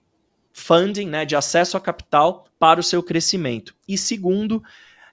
funding, 0.52 1.06
né, 1.06 1.26
de 1.26 1.36
acesso 1.36 1.78
a 1.78 1.80
capital 1.80 2.48
para 2.58 2.80
o 2.80 2.84
seu 2.84 3.04
crescimento. 3.04 3.76
E 3.88 4.00
segundo, 4.00 4.64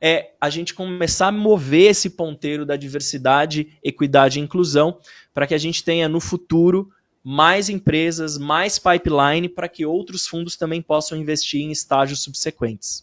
é 0.01 0.33
a 0.41 0.49
gente 0.49 0.73
começar 0.73 1.27
a 1.27 1.33
mover 1.33 1.91
esse 1.91 2.09
ponteiro 2.11 2.65
da 2.65 2.75
diversidade, 2.75 3.79
equidade 3.83 4.39
e 4.39 4.43
inclusão 4.43 4.99
para 5.35 5.47
que 5.47 5.55
a 5.55 5.59
gente 5.59 5.85
tenha 5.85 6.09
no 6.09 6.21
futuro 6.21 6.91
mais 7.31 7.69
empresas, 7.69 8.39
mais 8.39 8.79
pipeline 8.79 9.51
para 9.51 9.69
que 9.69 9.85
outros 9.85 10.27
fundos 10.27 10.57
também 10.57 10.81
possam 10.81 11.19
investir 11.19 11.61
em 11.61 11.71
estágios 11.71 12.23
subsequentes. 12.23 13.03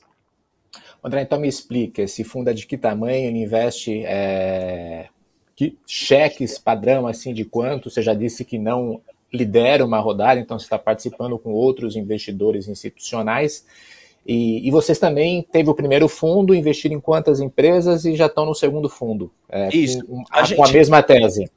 André, 1.04 1.22
então 1.22 1.40
me 1.40 1.48
explica, 1.48 2.02
esse 2.02 2.24
fundo 2.24 2.50
é 2.50 2.54
de 2.54 2.66
que 2.66 2.76
tamanho? 2.76 3.28
Ele 3.28 3.38
investe 3.38 4.02
é, 4.04 5.10
que 5.56 5.78
cheques 5.86 6.58
padrão 6.58 7.06
assim 7.06 7.36
de 7.36 7.46
quanto? 7.46 7.88
Você 7.88 8.02
já 8.02 8.16
disse 8.16 8.44
que 8.44 8.58
não 8.58 9.00
lidera 9.32 9.86
uma 9.86 10.00
rodada, 10.00 10.40
então 10.40 10.58
você 10.58 10.66
está 10.66 10.80
participando 10.80 11.38
com 11.38 11.52
outros 11.52 11.96
investidores 11.96 12.68
institucionais. 12.68 13.64
E, 14.26 14.68
e, 14.68 14.72
vocês 14.72 14.98
também 14.98 15.44
teve 15.44 15.70
o 15.70 15.76
primeiro 15.76 16.08
fundo, 16.08 16.56
investiram 16.56 16.96
em 16.96 17.00
quantas 17.00 17.40
empresas 17.40 18.06
e 18.06 18.16
já 18.16 18.26
estão 18.26 18.44
no 18.48 18.56
segundo 18.56 18.90
fundo? 18.90 19.32
É, 19.48 19.70
Isso. 19.72 20.04
Com 20.04 20.24
a, 20.32 20.44
gente... 20.44 20.58
com 20.58 20.66
a 20.66 20.72
mesma 20.72 21.04
tese. 21.04 21.48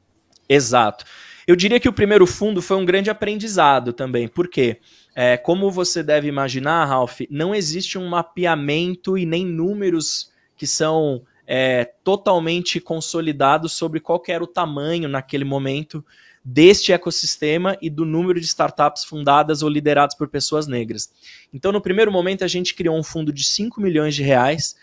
Exato. 0.47 1.07
Eu 1.49 1.57
diria 1.57 1.81
que 1.81 1.89
o 1.89 1.93
primeiro 1.95 2.27
fundo 2.27 2.61
foi 2.61 2.77
um 2.77 2.85
grande 2.85 3.09
aprendizado 3.09 3.95
também, 3.95 4.29
porque, 4.29 4.77
é, 5.15 5.35
como 5.39 5.71
você 5.71 6.03
deve 6.03 6.29
imaginar, 6.29 6.85
Ralph, 6.85 7.23
não 7.31 7.55
existe 7.55 7.97
um 7.97 8.07
mapeamento 8.07 9.17
e 9.17 9.25
nem 9.25 9.47
números 9.47 10.31
que 10.59 10.67
são 10.67 11.23
é, 11.47 11.87
totalmente 12.05 12.79
consolidados 12.79 13.73
sobre 13.73 13.99
qual 13.99 14.23
era 14.29 14.45
o 14.45 14.47
tamanho 14.47 15.09
naquele 15.09 15.43
momento 15.43 16.05
deste 16.45 16.93
ecossistema 16.93 17.79
e 17.81 17.89
do 17.89 18.05
número 18.05 18.39
de 18.39 18.45
startups 18.45 19.05
fundadas 19.05 19.63
ou 19.63 19.71
lideradas 19.71 20.15
por 20.15 20.29
pessoas 20.29 20.67
negras. 20.67 21.11
Então, 21.51 21.73
no 21.73 21.81
primeiro 21.81 22.13
momento, 22.13 22.45
a 22.45 22.49
gente 22.49 22.75
criou 22.75 22.95
um 22.95 23.03
fundo 23.03 23.33
de 23.33 23.43
5 23.43 23.81
milhões 23.81 24.15
de 24.15 24.23
reais 24.23 24.77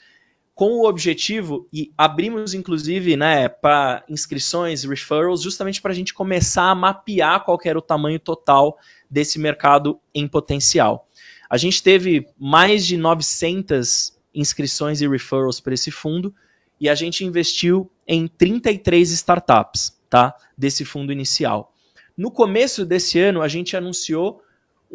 com 0.56 0.72
o 0.72 0.88
objetivo, 0.88 1.68
e 1.72 1.92
abrimos 1.98 2.54
inclusive 2.54 3.18
né, 3.18 3.50
para 3.50 4.06
inscrições, 4.08 4.86
referrals, 4.86 5.42
justamente 5.42 5.82
para 5.82 5.92
a 5.92 5.96
gente 5.96 6.14
começar 6.14 6.72
a 6.72 6.76
mapear 6.76 7.44
qual 7.44 7.60
era 7.66 7.78
o 7.78 7.82
tamanho 7.82 8.18
total 8.18 8.80
desse 9.12 9.38
mercado 9.38 10.00
em 10.14 10.26
potencial. 10.26 11.10
A 11.50 11.58
gente 11.58 11.84
teve 11.84 12.26
mais 12.40 12.86
de 12.86 12.96
900 12.96 14.18
inscrições 14.34 15.02
e 15.02 15.08
referrals 15.08 15.60
para 15.60 15.74
esse 15.74 15.92
fundo 15.92 16.34
e 16.80 16.88
a 16.88 16.96
gente 16.96 17.26
investiu 17.26 17.92
em 18.08 18.26
33 18.26 19.12
startups 19.12 20.00
tá, 20.10 20.34
desse 20.58 20.86
fundo 20.86 21.12
inicial. 21.12 21.74
No 22.18 22.32
começo 22.32 22.86
desse 22.86 23.20
ano, 23.20 23.42
a 23.42 23.48
gente 23.50 23.76
anunciou 23.76 24.42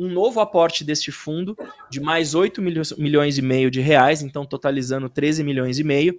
um 0.00 0.08
novo 0.08 0.40
aporte 0.40 0.82
deste 0.82 1.12
fundo 1.12 1.54
de 1.90 2.00
mais 2.00 2.34
8 2.34 2.62
milhões 2.96 3.36
e 3.36 3.42
meio 3.42 3.70
de 3.70 3.80
reais, 3.80 4.22
então 4.22 4.46
totalizando 4.46 5.10
13 5.10 5.44
milhões 5.44 5.78
e 5.78 5.84
meio. 5.84 6.18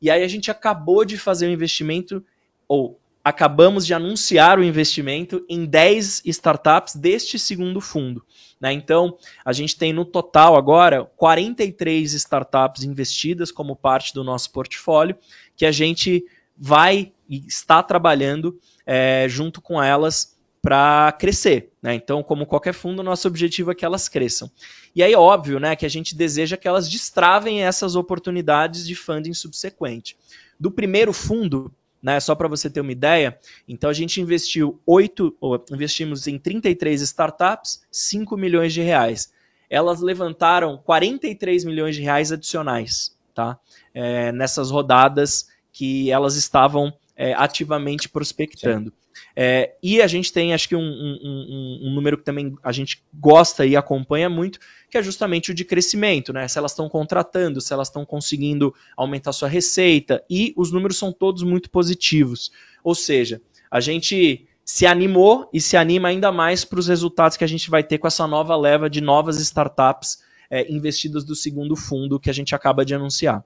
E 0.00 0.10
aí 0.10 0.22
a 0.22 0.28
gente 0.28 0.50
acabou 0.50 1.06
de 1.06 1.16
fazer 1.16 1.46
o 1.46 1.48
um 1.48 1.52
investimento, 1.52 2.22
ou 2.68 3.00
acabamos 3.24 3.86
de 3.86 3.94
anunciar 3.94 4.58
o 4.58 4.62
investimento 4.62 5.42
em 5.48 5.64
10 5.64 6.22
startups 6.26 6.94
deste 6.94 7.38
segundo 7.38 7.80
fundo. 7.80 8.22
Né? 8.60 8.74
Então, 8.74 9.16
a 9.42 9.54
gente 9.54 9.78
tem 9.78 9.94
no 9.94 10.04
total 10.04 10.54
agora 10.54 11.10
43 11.16 12.12
startups 12.12 12.84
investidas 12.84 13.50
como 13.50 13.74
parte 13.74 14.12
do 14.12 14.22
nosso 14.22 14.52
portfólio, 14.52 15.16
que 15.56 15.64
a 15.64 15.72
gente 15.72 16.26
vai 16.54 17.10
e 17.26 17.38
está 17.46 17.82
trabalhando 17.82 18.60
é, 18.84 19.26
junto 19.30 19.62
com 19.62 19.82
elas 19.82 20.33
para 20.64 21.12
crescer. 21.12 21.70
Né? 21.82 21.94
Então, 21.94 22.22
como 22.22 22.46
qualquer 22.46 22.72
fundo, 22.72 23.02
nosso 23.02 23.28
objetivo 23.28 23.70
é 23.70 23.74
que 23.74 23.84
elas 23.84 24.08
cresçam. 24.08 24.50
E 24.96 25.02
aí, 25.02 25.14
óbvio, 25.14 25.60
né, 25.60 25.76
que 25.76 25.84
a 25.84 25.90
gente 25.90 26.16
deseja 26.16 26.56
que 26.56 26.66
elas 26.66 26.88
destravem 26.88 27.62
essas 27.62 27.94
oportunidades 27.94 28.86
de 28.86 28.94
funding 28.94 29.34
subsequente. 29.34 30.16
Do 30.58 30.70
primeiro 30.70 31.12
fundo, 31.12 31.70
né, 32.02 32.18
só 32.18 32.34
para 32.34 32.48
você 32.48 32.70
ter 32.70 32.80
uma 32.80 32.92
ideia, 32.92 33.38
então 33.68 33.90
a 33.90 33.92
gente 33.92 34.22
investiu 34.22 34.80
8, 34.86 35.36
investimos 35.70 36.26
em 36.26 36.38
33 36.38 37.02
startups, 37.02 37.82
5 37.92 38.34
milhões 38.34 38.72
de 38.72 38.80
reais. 38.80 39.30
Elas 39.68 40.00
levantaram 40.00 40.78
43 40.78 41.62
milhões 41.64 41.94
de 41.94 42.00
reais 42.00 42.32
adicionais, 42.32 43.14
tá? 43.34 43.58
É, 43.92 44.32
nessas 44.32 44.70
rodadas 44.70 45.46
que 45.70 46.10
elas 46.10 46.36
estavam 46.36 46.90
é, 47.16 47.32
ativamente 47.34 48.08
prospectando. 48.08 48.92
É, 49.36 49.74
e 49.82 50.02
a 50.02 50.06
gente 50.06 50.32
tem, 50.32 50.52
acho 50.52 50.68
que, 50.68 50.76
um, 50.76 50.80
um, 50.80 51.18
um, 51.22 51.88
um, 51.88 51.94
número 51.94 52.18
que 52.18 52.24
também 52.24 52.56
a 52.62 52.72
gente 52.72 53.02
gosta 53.12 53.64
e 53.64 53.76
acompanha 53.76 54.28
muito, 54.28 54.58
que 54.90 54.98
é 54.98 55.02
justamente 55.02 55.50
o 55.50 55.54
de 55.54 55.64
crescimento, 55.64 56.32
né? 56.32 56.46
Se 56.48 56.58
elas 56.58 56.72
estão 56.72 56.88
contratando, 56.88 57.60
se 57.60 57.72
elas 57.72 57.88
estão 57.88 58.04
conseguindo 58.04 58.74
aumentar 58.96 59.32
sua 59.32 59.48
receita, 59.48 60.22
e 60.28 60.52
os 60.56 60.72
números 60.72 60.96
são 60.96 61.12
todos 61.12 61.42
muito 61.42 61.70
positivos. 61.70 62.52
Ou 62.82 62.94
seja, 62.94 63.40
a 63.70 63.80
gente 63.80 64.46
se 64.64 64.86
animou 64.86 65.48
e 65.52 65.60
se 65.60 65.76
anima 65.76 66.08
ainda 66.08 66.32
mais 66.32 66.64
para 66.64 66.78
os 66.78 66.88
resultados 66.88 67.36
que 67.36 67.44
a 67.44 67.48
gente 67.48 67.68
vai 67.68 67.82
ter 67.82 67.98
com 67.98 68.06
essa 68.06 68.26
nova 68.26 68.56
leva 68.56 68.88
de 68.88 69.00
novas 69.00 69.38
startups 69.38 70.22
é, 70.50 70.70
investidas 70.72 71.24
do 71.24 71.34
segundo 71.34 71.76
fundo 71.76 72.18
que 72.18 72.30
a 72.30 72.32
gente 72.32 72.54
acaba 72.54 72.84
de 72.84 72.94
anunciar. 72.94 73.44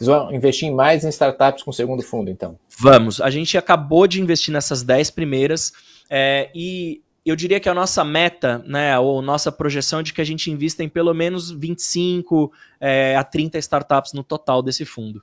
Vocês 0.00 0.08
vão 0.08 0.32
investir 0.32 0.72
mais 0.72 1.04
em 1.04 1.10
startups 1.10 1.62
com 1.62 1.70
o 1.70 1.74
segundo 1.74 2.02
fundo, 2.02 2.30
então? 2.30 2.58
Vamos. 2.78 3.20
A 3.20 3.28
gente 3.28 3.58
acabou 3.58 4.06
de 4.06 4.18
investir 4.18 4.50
nessas 4.50 4.82
10 4.82 5.10
primeiras 5.10 5.74
é, 6.08 6.50
e 6.54 7.02
eu 7.24 7.36
diria 7.36 7.60
que 7.60 7.68
a 7.68 7.74
nossa 7.74 8.02
meta, 8.02 8.64
né, 8.66 8.98
ou 8.98 9.20
nossa 9.20 9.52
projeção 9.52 10.00
é 10.00 10.02
de 10.02 10.14
que 10.14 10.20
a 10.22 10.24
gente 10.24 10.50
invista 10.50 10.82
em 10.82 10.88
pelo 10.88 11.12
menos 11.12 11.50
25 11.50 12.50
é, 12.80 13.14
a 13.14 13.22
30 13.22 13.58
startups 13.58 14.14
no 14.14 14.24
total 14.24 14.62
desse 14.62 14.86
fundo. 14.86 15.22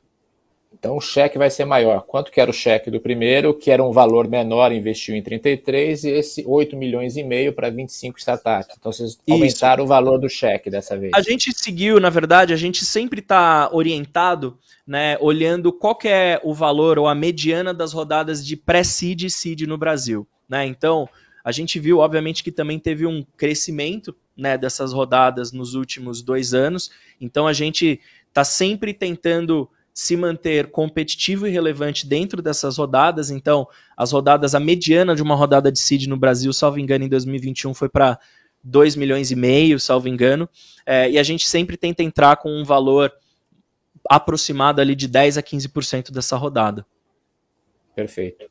Então 0.74 0.97
o 0.97 1.01
cheque 1.01 1.38
vai 1.38 1.50
ser 1.50 1.65
maior. 1.65 2.01
Quanto 2.01 2.31
que 2.31 2.39
era 2.39 2.51
o 2.51 2.53
cheque 2.53 2.91
do 2.91 3.00
primeiro, 3.00 3.53
que 3.53 3.71
era 3.71 3.83
um 3.83 3.91
valor 3.91 4.27
menor, 4.27 4.71
investiu 4.71 5.15
em 5.15 5.24
33, 5.24 6.03
e 6.03 6.09
esse 6.09 6.43
8 6.45 6.77
milhões 6.77 7.17
e 7.17 7.24
meio 7.24 7.53
para 7.53 7.69
25 7.69 8.19
startups. 8.19 8.75
Então 8.77 8.91
vocês 8.91 9.12
Isso. 9.12 9.21
aumentaram 9.29 9.83
o 9.83 9.88
valor 9.88 10.19
do 10.19 10.29
cheque 10.29 10.69
dessa 10.69 10.97
vez. 10.97 11.12
A 11.15 11.21
gente 11.21 11.51
seguiu, 11.51 12.00
na 12.00 12.09
verdade, 12.09 12.53
a 12.53 12.57
gente 12.57 12.86
sempre 12.86 13.21
está 13.21 13.69
orientado, 13.74 14.57
né, 14.86 15.17
olhando 15.19 15.74
qual 15.74 15.97
é 16.05 16.39
o 16.43 16.53
valor 16.53 17.00
ou 17.00 17.07
a 17.07 17.15
mediana 17.15 17.74
das 17.74 17.91
rodadas 17.91 18.45
de 18.45 18.55
pré-seed 18.55 19.24
e 19.24 19.29
seed 19.29 19.62
no 19.62 19.77
Brasil. 19.77 20.27
Né? 20.47 20.65
Então, 20.65 21.09
a 21.43 21.51
gente 21.51 21.79
viu, 21.79 22.00
obviamente, 22.00 22.43
que 22.43 22.51
também 22.51 22.77
teve 22.77 23.05
um 23.05 23.25
crescimento 23.36 24.15
né, 24.36 24.57
dessas 24.57 24.93
rodadas 24.93 25.51
nos 25.51 25.74
últimos 25.74 26.21
dois 26.21 26.53
anos. 26.53 26.91
Então, 27.19 27.47
a 27.47 27.53
gente 27.53 28.00
está 28.29 28.43
sempre 28.43 28.93
tentando 28.93 29.69
se 29.97 30.15
manter 30.15 30.69
competitivo 30.69 31.47
e 31.47 31.49
relevante 31.49 32.05
dentro 32.05 32.39
dessas 32.39 32.77
rodadas. 32.77 33.31
Então, 33.31 33.67
as 33.97 34.12
rodadas, 34.12 34.53
a 34.53 34.60
mediana 34.60 35.15
de 35.15 35.23
uma 35.23 35.33
rodada 35.33 35.71
de 35.71 35.79
seed 35.79 36.05
no 36.05 36.15
Brasil, 36.15 36.53
salvo 36.53 36.77
engano, 36.77 37.03
em 37.03 37.10
2021 37.10 37.73
foi 37.73 37.89
para 37.89 38.19
2 38.63 38.95
milhões 38.95 39.31
e 39.31 39.36
meio, 39.36 39.79
salvo 39.79 40.07
engano. 40.07 40.47
É, 40.86 41.10
e 41.10 41.17
a 41.17 41.23
gente 41.23 41.47
sempre 41.47 41.75
tenta 41.75 42.03
entrar 42.03 42.38
com 42.38 42.47
um 42.47 42.63
valor 42.63 43.12
aproximado 44.07 44.79
ali 44.79 44.93
de 44.93 45.07
10 45.07 45.39
a 45.39 45.41
15% 45.41 46.12
dessa 46.12 46.38
rodada. 46.38 46.86
Perfeito. 47.95 48.45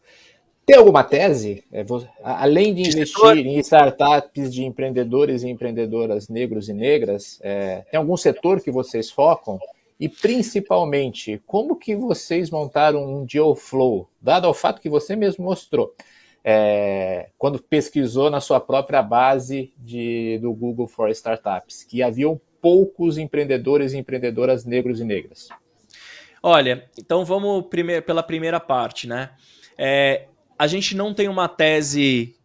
Tem 0.67 0.77
alguma 0.77 1.05
tese, 1.05 1.63
é, 1.71 1.87
além 2.25 2.75
de 2.75 2.89
investir 2.89 3.47
em 3.47 3.57
startups 3.61 4.53
de 4.53 4.65
empreendedores 4.65 5.45
e 5.45 5.49
empreendedoras 5.49 6.29
negros 6.29 6.69
e 6.69 6.73
negras, 6.73 7.39
é, 7.41 7.85
tem 7.89 7.99
algum 7.99 8.17
setor 8.17 8.61
que 8.61 8.73
vocês 8.73 9.09
focam? 9.09 9.61
E 9.99 10.09
principalmente, 10.09 11.43
como 11.47 11.77
que 11.77 11.97
vocês 11.97 12.51
montaram 12.51 13.03
um 13.03 13.25
deal 13.25 13.55
flow, 13.57 14.09
dado 14.21 14.47
ao 14.47 14.53
fato 14.53 14.81
que 14.81 14.91
você 14.91 15.17
mesmo 15.17 15.45
mostrou, 15.45 15.95
é, 16.45 17.31
quando 17.39 17.61
pesquisou 17.61 18.31
na 18.31 18.41
sua 18.41 18.61
própria 18.61 19.03
base 19.03 19.73
de, 19.79 20.39
do 20.39 20.53
Google 20.53 20.87
for 20.87 21.11
Startups, 21.11 21.83
que 21.83 22.03
haviam 22.03 22.41
poucos 22.61 23.19
empreendedores 23.19 23.93
e 23.93 23.99
empreendedoras 23.99 24.65
negros 24.65 25.01
e 25.01 25.05
negras? 25.05 25.49
Olha, 26.43 26.89
então 26.99 27.25
vamos 27.25 27.67
primeir, 27.67 28.03
pela 28.03 28.23
primeira 28.23 28.61
parte, 28.61 29.09
né? 29.09 29.31
É, 29.77 30.27
a 30.59 30.67
gente 30.67 30.95
não 30.95 31.13
tem 31.13 31.29
uma 31.29 31.49
tese 31.49 32.37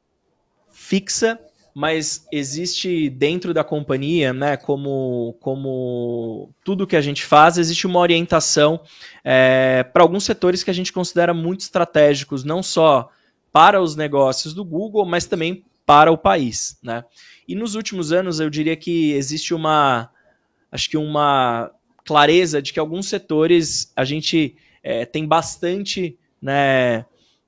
fixa 0.72 1.40
mas 1.74 2.26
existe 2.32 3.10
dentro 3.10 3.54
da 3.54 3.64
companhia, 3.64 4.34
né, 4.34 4.58
como, 4.58 5.36
como 5.40 6.50
tudo 6.64 6.88
que 6.88 6.96
a 6.96 7.02
gente 7.02 7.24
faz, 7.24 7.58
existe 7.58 7.88
uma 7.88 8.00
orientação 8.00 8.82
é, 9.24 9.84
para 9.84 10.04
alguns 10.04 10.24
setores 10.24 10.64
que 10.64 10.70
a 10.70 10.74
gente 10.74 10.92
considera 10.92 11.34
muito 11.34 11.62
estratégicos, 11.62 12.44
não 12.44 12.62
só 12.62 13.10
para 13.52 13.82
os 13.82 13.96
negócios 13.96 14.54
do 14.54 14.64
Google, 14.64 15.06
mas 15.06 15.26
também 15.26 15.64
para 15.86 16.12
o 16.12 16.18
país. 16.18 16.78
Né? 16.84 17.04
E 17.48 17.56
nos 17.56 17.76
últimos 17.76 18.12
anos 18.12 18.40
eu 18.40 18.50
diria 18.50 18.76
que 18.76 19.12
existe 19.14 19.54
uma, 19.54 20.10
acho 20.72 20.90
que 20.90 20.98
uma 20.98 21.72
clareza 22.06 22.62
de 22.62 22.74
que 22.74 22.80
alguns 22.80 23.08
setores 23.08 23.92
a 23.96 24.04
gente 24.04 24.56
é, 24.84 25.06
tem 25.06 25.26
bastante 25.26 26.18
né, 26.42 27.06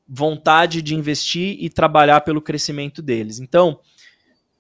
vontade 0.07 0.81
de 0.81 0.95
investir 0.95 1.57
e 1.59 1.69
trabalhar 1.69 2.21
pelo 2.21 2.41
crescimento 2.41 3.01
deles. 3.01 3.39
Então, 3.39 3.79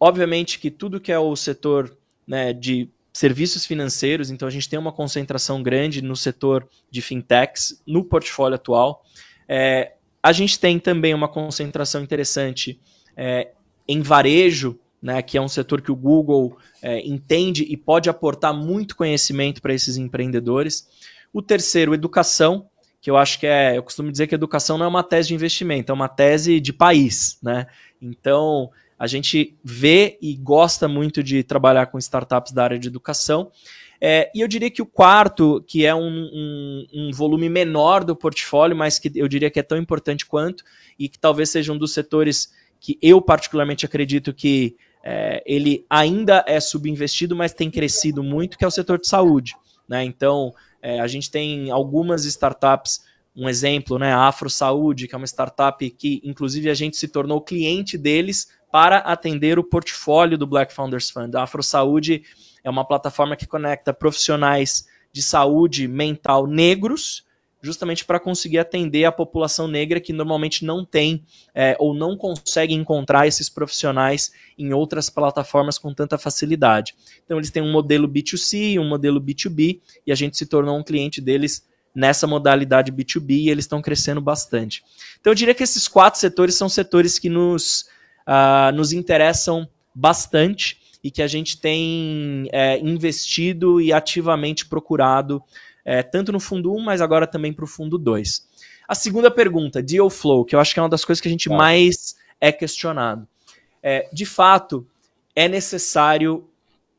Obviamente 0.05 0.59
que 0.59 0.69
tudo 0.69 0.99
que 0.99 1.13
é 1.13 1.17
o 1.17 1.33
setor 1.33 1.97
né, 2.27 2.51
de 2.51 2.89
serviços 3.13 3.65
financeiros, 3.65 4.29
então 4.29 4.45
a 4.45 4.51
gente 4.51 4.67
tem 4.67 4.77
uma 4.77 4.91
concentração 4.91 5.63
grande 5.63 6.01
no 6.01 6.13
setor 6.13 6.67
de 6.91 7.01
fintechs, 7.01 7.81
no 7.87 8.03
portfólio 8.03 8.55
atual. 8.55 9.01
É, 9.47 9.93
a 10.21 10.33
gente 10.33 10.59
tem 10.59 10.77
também 10.77 11.13
uma 11.13 11.29
concentração 11.29 12.03
interessante 12.03 12.81
é, 13.15 13.51
em 13.87 14.01
varejo, 14.01 14.77
né, 15.01 15.21
que 15.21 15.37
é 15.37 15.41
um 15.41 15.47
setor 15.47 15.81
que 15.81 15.89
o 15.89 15.95
Google 15.95 16.57
é, 16.81 16.99
entende 16.99 17.63
e 17.63 17.77
pode 17.77 18.09
aportar 18.09 18.53
muito 18.53 18.97
conhecimento 18.97 19.61
para 19.61 19.73
esses 19.73 19.95
empreendedores. 19.95 20.85
O 21.31 21.41
terceiro, 21.41 21.93
educação, 21.93 22.67
que 22.99 23.09
eu 23.09 23.15
acho 23.15 23.39
que 23.39 23.47
é, 23.47 23.77
eu 23.77 23.83
costumo 23.83 24.11
dizer 24.11 24.27
que 24.27 24.35
educação 24.35 24.77
não 24.77 24.85
é 24.85 24.89
uma 24.89 25.01
tese 25.01 25.29
de 25.29 25.33
investimento, 25.33 25.93
é 25.93 25.95
uma 25.95 26.09
tese 26.09 26.59
de 26.59 26.73
país, 26.73 27.37
né? 27.41 27.67
Então, 28.01 28.69
a 29.03 29.07
gente 29.07 29.53
vê 29.61 30.17
e 30.21 30.33
gosta 30.33 30.87
muito 30.87 31.21
de 31.21 31.43
trabalhar 31.43 31.87
com 31.87 31.97
startups 31.97 32.53
da 32.53 32.63
área 32.63 32.79
de 32.79 32.87
educação. 32.87 33.51
É, 33.99 34.31
e 34.33 34.39
eu 34.39 34.47
diria 34.47 34.71
que 34.71 34.81
o 34.81 34.85
quarto, 34.85 35.61
que 35.67 35.85
é 35.85 35.93
um, 35.93 36.07
um, 36.07 36.87
um, 36.93 37.11
volume 37.11 37.49
menor 37.49 38.05
do 38.05 38.15
portfólio, 38.15 38.77
mas 38.77 38.99
que 38.99 39.11
eu 39.13 39.27
diria 39.27 39.51
que 39.51 39.59
é 39.59 39.63
tão 39.63 39.77
importante 39.77 40.25
quanto, 40.25 40.63
e 40.97 41.09
que 41.09 41.19
talvez 41.19 41.49
seja 41.49 41.73
um 41.73 41.77
dos 41.77 41.91
setores 41.91 42.53
que 42.79 42.97
eu 43.01 43.21
particularmente 43.21 43.85
acredito 43.85 44.33
que 44.33 44.77
é, 45.03 45.43
ele 45.45 45.85
ainda 45.89 46.41
é 46.47 46.61
subinvestido, 46.61 47.35
mas 47.35 47.53
tem 47.53 47.69
crescido 47.69 48.23
muito, 48.23 48.57
que 48.57 48.63
é 48.63 48.67
o 48.67 48.71
setor 48.71 48.97
de 49.01 49.09
saúde. 49.09 49.53
Né? 49.85 50.05
Então, 50.05 50.53
é, 50.81 51.01
a 51.01 51.07
gente 51.07 51.29
tem 51.29 51.69
algumas 51.71 52.23
startups 52.23 53.01
um 53.35 53.49
exemplo, 53.49 53.97
né, 53.97 54.13
a 54.13 54.27
Afro 54.27 54.49
Saúde, 54.49 55.07
que 55.07 55.15
é 55.15 55.17
uma 55.17 55.25
startup 55.25 55.89
que, 55.89 56.21
inclusive, 56.23 56.69
a 56.69 56.73
gente 56.73 56.97
se 56.97 57.07
tornou 57.07 57.41
cliente 57.41 57.97
deles 57.97 58.47
para 58.73 58.97
atender 58.97 59.59
o 59.59 59.63
portfólio 59.63 60.35
do 60.35 60.47
Black 60.47 60.73
Founders 60.73 61.11
Fund. 61.11 61.35
A 61.35 61.43
Afro 61.43 61.61
Saúde 61.61 62.23
é 62.63 62.69
uma 62.71 62.83
plataforma 62.83 63.35
que 63.35 63.45
conecta 63.45 63.93
profissionais 63.93 64.87
de 65.11 65.21
saúde 65.21 65.87
mental 65.87 66.47
negros, 66.47 67.23
justamente 67.61 68.03
para 68.03 68.19
conseguir 68.19 68.57
atender 68.57 69.05
a 69.05 69.11
população 69.11 69.67
negra 69.67 69.99
que 69.99 70.11
normalmente 70.11 70.65
não 70.65 70.83
tem 70.83 71.23
é, 71.53 71.77
ou 71.77 71.93
não 71.93 72.17
consegue 72.17 72.73
encontrar 72.73 73.27
esses 73.27 73.47
profissionais 73.47 74.33
em 74.57 74.73
outras 74.73 75.07
plataformas 75.07 75.77
com 75.77 75.93
tanta 75.93 76.17
facilidade. 76.17 76.95
Então, 77.23 77.37
eles 77.37 77.51
têm 77.51 77.61
um 77.61 77.71
modelo 77.71 78.09
B2C, 78.09 78.79
um 78.79 78.89
modelo 78.89 79.21
B2B, 79.21 79.81
e 80.07 80.11
a 80.11 80.15
gente 80.15 80.35
se 80.35 80.47
tornou 80.47 80.75
um 80.75 80.83
cliente 80.83 81.21
deles 81.21 81.63
nessa 81.93 82.25
modalidade 82.25 82.91
B2B 82.91 83.43
e 83.43 83.49
eles 83.51 83.65
estão 83.65 83.83
crescendo 83.83 84.19
bastante. 84.19 84.83
Então 85.21 85.29
eu 85.29 85.35
diria 85.35 85.53
que 85.53 85.61
esses 85.61 85.87
quatro 85.87 86.19
setores 86.19 86.55
são 86.55 86.67
setores 86.67 87.19
que 87.19 87.29
nos, 87.29 87.85
uh, 88.27 88.71
nos 88.75 88.93
interessam 88.93 89.67
bastante 89.93 90.77
e 91.03 91.11
que 91.11 91.21
a 91.21 91.27
gente 91.27 91.59
tem 91.59 92.47
é, 92.51 92.79
investido 92.79 93.81
e 93.81 93.91
ativamente 93.91 94.65
procurado, 94.65 95.43
é, 95.83 96.01
tanto 96.01 96.31
no 96.31 96.39
fundo 96.39 96.73
1, 96.73 96.79
mas 96.79 97.01
agora 97.01 97.27
também 97.27 97.51
para 97.51 97.65
o 97.65 97.67
fundo 97.67 97.97
2. 97.97 98.47
A 98.87 98.95
segunda 98.95 99.29
pergunta, 99.29 99.83
deal 99.83 100.09
flow, 100.09 100.45
que 100.45 100.55
eu 100.55 100.59
acho 100.59 100.73
que 100.73 100.79
é 100.79 100.83
uma 100.83 100.89
das 100.89 101.03
coisas 101.03 101.21
que 101.21 101.27
a 101.27 101.31
gente 101.31 101.49
tá. 101.49 101.55
mais 101.55 102.15
é 102.39 102.51
questionado. 102.51 103.27
É, 103.81 104.09
de 104.13 104.25
fato, 104.25 104.87
é 105.35 105.47
necessário 105.47 106.47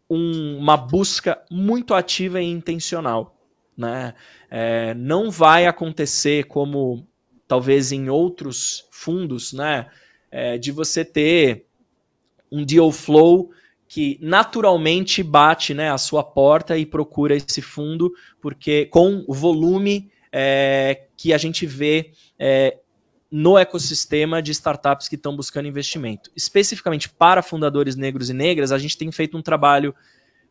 um, 0.08 0.58
uma 0.58 0.76
busca 0.76 1.42
muito 1.50 1.94
ativa 1.94 2.42
e 2.42 2.50
intencional. 2.50 3.34
Né? 3.76 4.14
É, 4.50 4.94
não 4.94 5.30
vai 5.30 5.66
acontecer 5.66 6.44
como 6.44 7.06
talvez 7.48 7.90
em 7.90 8.08
outros 8.08 8.86
fundos, 8.90 9.52
né? 9.52 9.86
É, 10.36 10.58
de 10.58 10.72
você 10.72 11.04
ter 11.04 11.66
um 12.50 12.64
deal 12.64 12.90
flow 12.90 13.52
que 13.86 14.18
naturalmente 14.20 15.22
bate 15.22 15.72
né, 15.72 15.92
a 15.92 15.96
sua 15.98 16.24
porta 16.24 16.76
e 16.76 16.84
procura 16.84 17.36
esse 17.36 17.62
fundo, 17.62 18.12
porque 18.40 18.86
com 18.86 19.24
o 19.28 19.32
volume 19.32 20.10
é, 20.32 21.06
que 21.16 21.32
a 21.32 21.38
gente 21.38 21.64
vê 21.64 22.10
é, 22.36 22.78
no 23.30 23.56
ecossistema 23.56 24.42
de 24.42 24.50
startups 24.50 25.06
que 25.06 25.14
estão 25.14 25.36
buscando 25.36 25.68
investimento. 25.68 26.32
Especificamente 26.34 27.08
para 27.08 27.40
fundadores 27.40 27.94
negros 27.94 28.28
e 28.28 28.32
negras, 28.32 28.72
a 28.72 28.78
gente 28.78 28.98
tem 28.98 29.12
feito 29.12 29.38
um 29.38 29.42
trabalho 29.42 29.94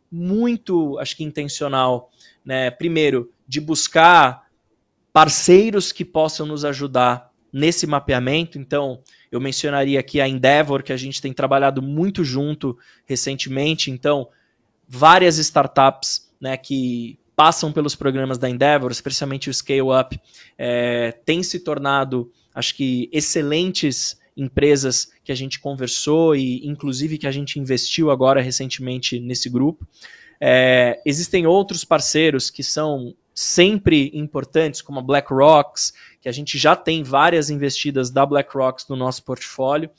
muito, 0.10 0.98
acho 1.00 1.18
que 1.18 1.26
intencional, 1.26 2.10
né? 2.46 2.72
Primeiro, 2.72 3.30
de 3.46 3.60
buscar 3.60 4.48
parceiros 5.12 5.92
que 5.92 6.06
possam 6.06 6.46
nos 6.46 6.64
ajudar 6.64 7.33
nesse 7.54 7.86
mapeamento. 7.86 8.58
Então, 8.58 9.00
eu 9.32 9.40
mencionaria 9.40 10.00
aqui 10.00 10.20
a 10.20 10.28
Endeavor, 10.28 10.82
que 10.82 10.92
a 10.92 10.98
gente 10.98 11.22
tem 11.22 11.32
trabalhado 11.32 11.82
muito 11.82 12.24
junto 12.24 12.76
recentemente. 13.06 13.92
Então, 13.92 14.28
várias 14.88 15.38
startups 15.38 16.34
né, 16.42 16.58
que 16.58 17.20
passam 17.36 17.72
pelos 17.72 17.96
programas 17.96 18.40
da 18.40 18.50
Endeavor, 18.50 18.92
especialmente 18.92 19.50
o 19.50 19.54
Scale 19.54 19.82
Up, 19.82 20.20
é, 20.58 21.12
têm 21.12 21.44
se 21.44 21.60
tornado, 21.60 22.32
acho 22.54 22.76
que, 22.76 23.10
excelentes 23.12 24.20
empresas 24.36 25.12
que 25.24 25.32
a 25.32 25.36
gente 25.36 25.60
conversou 25.60 26.36
e, 26.36 26.66
inclusive, 26.68 27.20
que 27.20 27.28
a 27.28 27.32
gente 27.32 27.60
investiu 27.60 28.10
agora 28.10 28.42
recentemente 28.42 29.20
nesse 29.20 29.48
grupo. 29.50 29.88
É, 30.46 31.00
existem 31.06 31.48
outros 31.48 31.86
parceiros 31.86 32.50
que 32.50 32.62
são 32.62 33.16
sempre 33.34 34.12
importantes, 34.14 34.82
como 34.82 35.00
a 35.00 35.02
BlackRock, 35.02 35.80
que 36.20 36.28
a 36.28 36.34
gente 36.34 36.58
já 36.58 36.76
tem 36.76 37.02
várias 37.02 37.50
investidas 37.50 38.12
da 38.12 38.26
BlackRock 38.26 38.84
no 38.90 38.98
nosso 38.98 39.24
portfólio, 39.24 39.90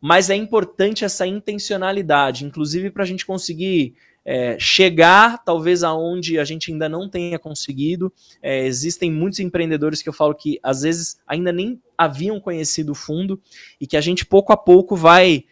mas 0.00 0.30
é 0.30 0.34
importante 0.34 1.04
essa 1.04 1.26
intencionalidade, 1.26 2.46
inclusive 2.46 2.90
para 2.90 3.02
a 3.02 3.06
gente 3.06 3.26
conseguir 3.26 3.94
é, 4.24 4.58
chegar 4.58 5.44
talvez 5.44 5.84
aonde 5.84 6.38
a 6.38 6.44
gente 6.44 6.72
ainda 6.72 6.88
não 6.88 7.06
tenha 7.06 7.38
conseguido. 7.38 8.10
É, 8.40 8.64
existem 8.66 9.10
muitos 9.12 9.40
empreendedores 9.40 10.00
que 10.00 10.08
eu 10.08 10.12
falo 10.14 10.34
que 10.34 10.58
às 10.62 10.80
vezes 10.80 11.18
ainda 11.26 11.52
nem 11.52 11.82
haviam 11.98 12.40
conhecido 12.40 12.92
o 12.92 12.94
fundo 12.94 13.38
e 13.78 13.86
que 13.86 13.98
a 13.98 14.00
gente 14.00 14.24
pouco 14.24 14.54
a 14.54 14.56
pouco 14.56 14.96
vai, 14.96 15.44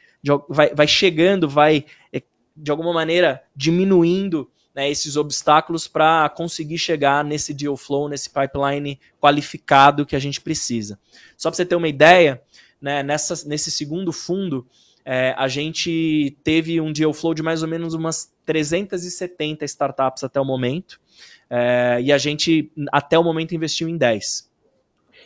vai, 0.48 0.74
vai 0.74 0.88
chegando, 0.88 1.46
vai 1.46 1.84
é, 2.10 2.22
de 2.56 2.70
alguma 2.70 2.92
maneira 2.92 3.42
diminuindo 3.54 4.50
né, 4.74 4.90
esses 4.90 5.16
obstáculos 5.16 5.86
para 5.86 6.28
conseguir 6.28 6.78
chegar 6.78 7.24
nesse 7.24 7.54
deal 7.54 7.76
flow, 7.76 8.08
nesse 8.08 8.28
pipeline 8.28 8.98
qualificado 9.20 10.04
que 10.04 10.16
a 10.16 10.18
gente 10.18 10.40
precisa. 10.40 10.98
Só 11.36 11.48
para 11.48 11.56
você 11.56 11.64
ter 11.64 11.76
uma 11.76 11.88
ideia, 11.88 12.42
né, 12.80 13.02
nessa, 13.02 13.46
nesse 13.48 13.70
segundo 13.70 14.12
fundo, 14.12 14.66
é, 15.04 15.34
a 15.36 15.46
gente 15.46 16.36
teve 16.42 16.80
um 16.80 16.92
deal 16.92 17.12
flow 17.12 17.34
de 17.34 17.42
mais 17.42 17.62
ou 17.62 17.68
menos 17.68 17.94
umas 17.94 18.32
370 18.44 19.64
startups 19.64 20.24
até 20.24 20.40
o 20.40 20.44
momento, 20.44 21.00
é, 21.48 22.00
e 22.02 22.12
a 22.12 22.18
gente, 22.18 22.72
até 22.90 23.18
o 23.18 23.22
momento, 23.22 23.54
investiu 23.54 23.88
em 23.88 23.96
10. 23.96 24.50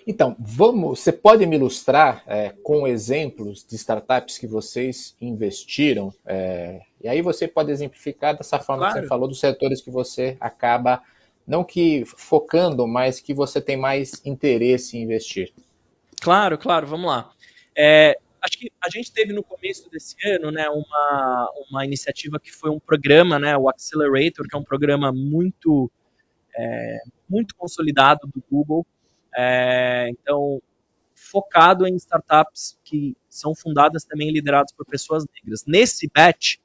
Então, 0.09 0.35
vamos. 0.39 1.01
Você 1.01 1.13
pode 1.13 1.45
me 1.45 1.57
ilustrar 1.57 2.25
é, 2.27 2.55
com 2.63 2.89
exemplos 2.89 3.63
de 3.63 3.77
startups 3.77 4.39
que 4.39 4.47
vocês 4.47 5.15
investiram? 5.21 6.15
É, 6.25 6.81
e 7.05 7.07
aí 7.07 7.21
você 7.21 7.47
pode 7.47 7.71
exemplificar 7.71 8.35
dessa 8.35 8.59
forma 8.59 8.85
claro. 8.85 8.95
que 8.95 9.01
você 9.03 9.07
falou 9.07 9.29
dos 9.29 9.39
setores 9.39 9.83
que 9.83 9.91
você 9.91 10.35
acaba 10.41 11.03
não 11.47 11.63
que 11.63 12.07
focando, 12.07 12.87
mas 12.87 13.21
que 13.21 13.35
você 13.35 13.61
tem 13.61 13.77
mais 13.77 14.25
interesse 14.25 14.97
em 14.97 15.03
investir. 15.03 15.53
Claro, 16.23 16.57
claro. 16.57 16.87
Vamos 16.87 17.11
lá. 17.11 17.31
É, 17.77 18.19
acho 18.41 18.59
que 18.59 18.73
a 18.83 18.89
gente 18.89 19.13
teve 19.13 19.35
no 19.35 19.43
começo 19.43 19.91
desse 19.91 20.17
ano, 20.27 20.51
né, 20.51 20.71
uma, 20.71 21.51
uma 21.69 21.85
iniciativa 21.85 22.41
que 22.41 22.51
foi 22.51 22.71
um 22.71 22.81
programa, 22.81 23.39
né, 23.39 23.59
o 23.59 23.69
Accelerator, 23.69 24.49
que 24.49 24.57
é 24.57 24.59
um 24.59 24.65
programa 24.65 25.13
muito 25.13 25.91
é, 26.57 26.99
muito 27.29 27.55
consolidado 27.55 28.27
do 28.27 28.43
Google 28.51 28.87
é, 29.41 30.09
então, 30.11 30.61
focado 31.15 31.87
em 31.87 31.95
startups 31.95 32.77
que 32.83 33.17
são 33.29 33.55
fundadas 33.55 34.03
também 34.03 34.33
lideradas 34.33 34.73
por 34.73 34.85
pessoas 34.85 35.25
negras. 35.33 35.65
Nesse 35.65 36.11
batch, 36.13 36.57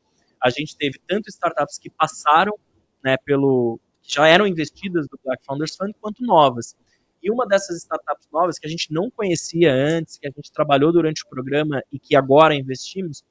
a 0.42 0.50
gente 0.50 0.76
teve 0.76 1.00
tanto 1.08 1.30
startups 1.30 1.78
que 1.78 1.92
passaram 1.92 2.58
né, 3.04 3.16
pelo. 3.24 3.80
que 4.02 4.16
já 4.16 4.28
eram 4.28 4.48
investidas 4.48 5.08
do 5.08 5.20
Black 5.24 5.46
Founders 5.46 5.76
Fund, 5.76 5.94
quanto 6.02 6.26
novas. 6.26 6.76
E 7.22 7.30
uma 7.30 7.46
dessas 7.46 7.78
startups 7.78 8.28
novas 8.34 8.58
que 8.58 8.66
a 8.66 8.70
gente 8.70 8.92
não 8.92 9.08
conhecia 9.12 9.72
antes, 9.72 10.18
que 10.18 10.28
a 10.28 10.32
gente 10.32 10.52
trabalhou 10.52 10.92
durante 10.92 11.24
o 11.24 11.30
programa 11.30 11.84
e 11.92 12.00
que 12.00 12.16
agora 12.16 12.56
investimos, 12.56 13.24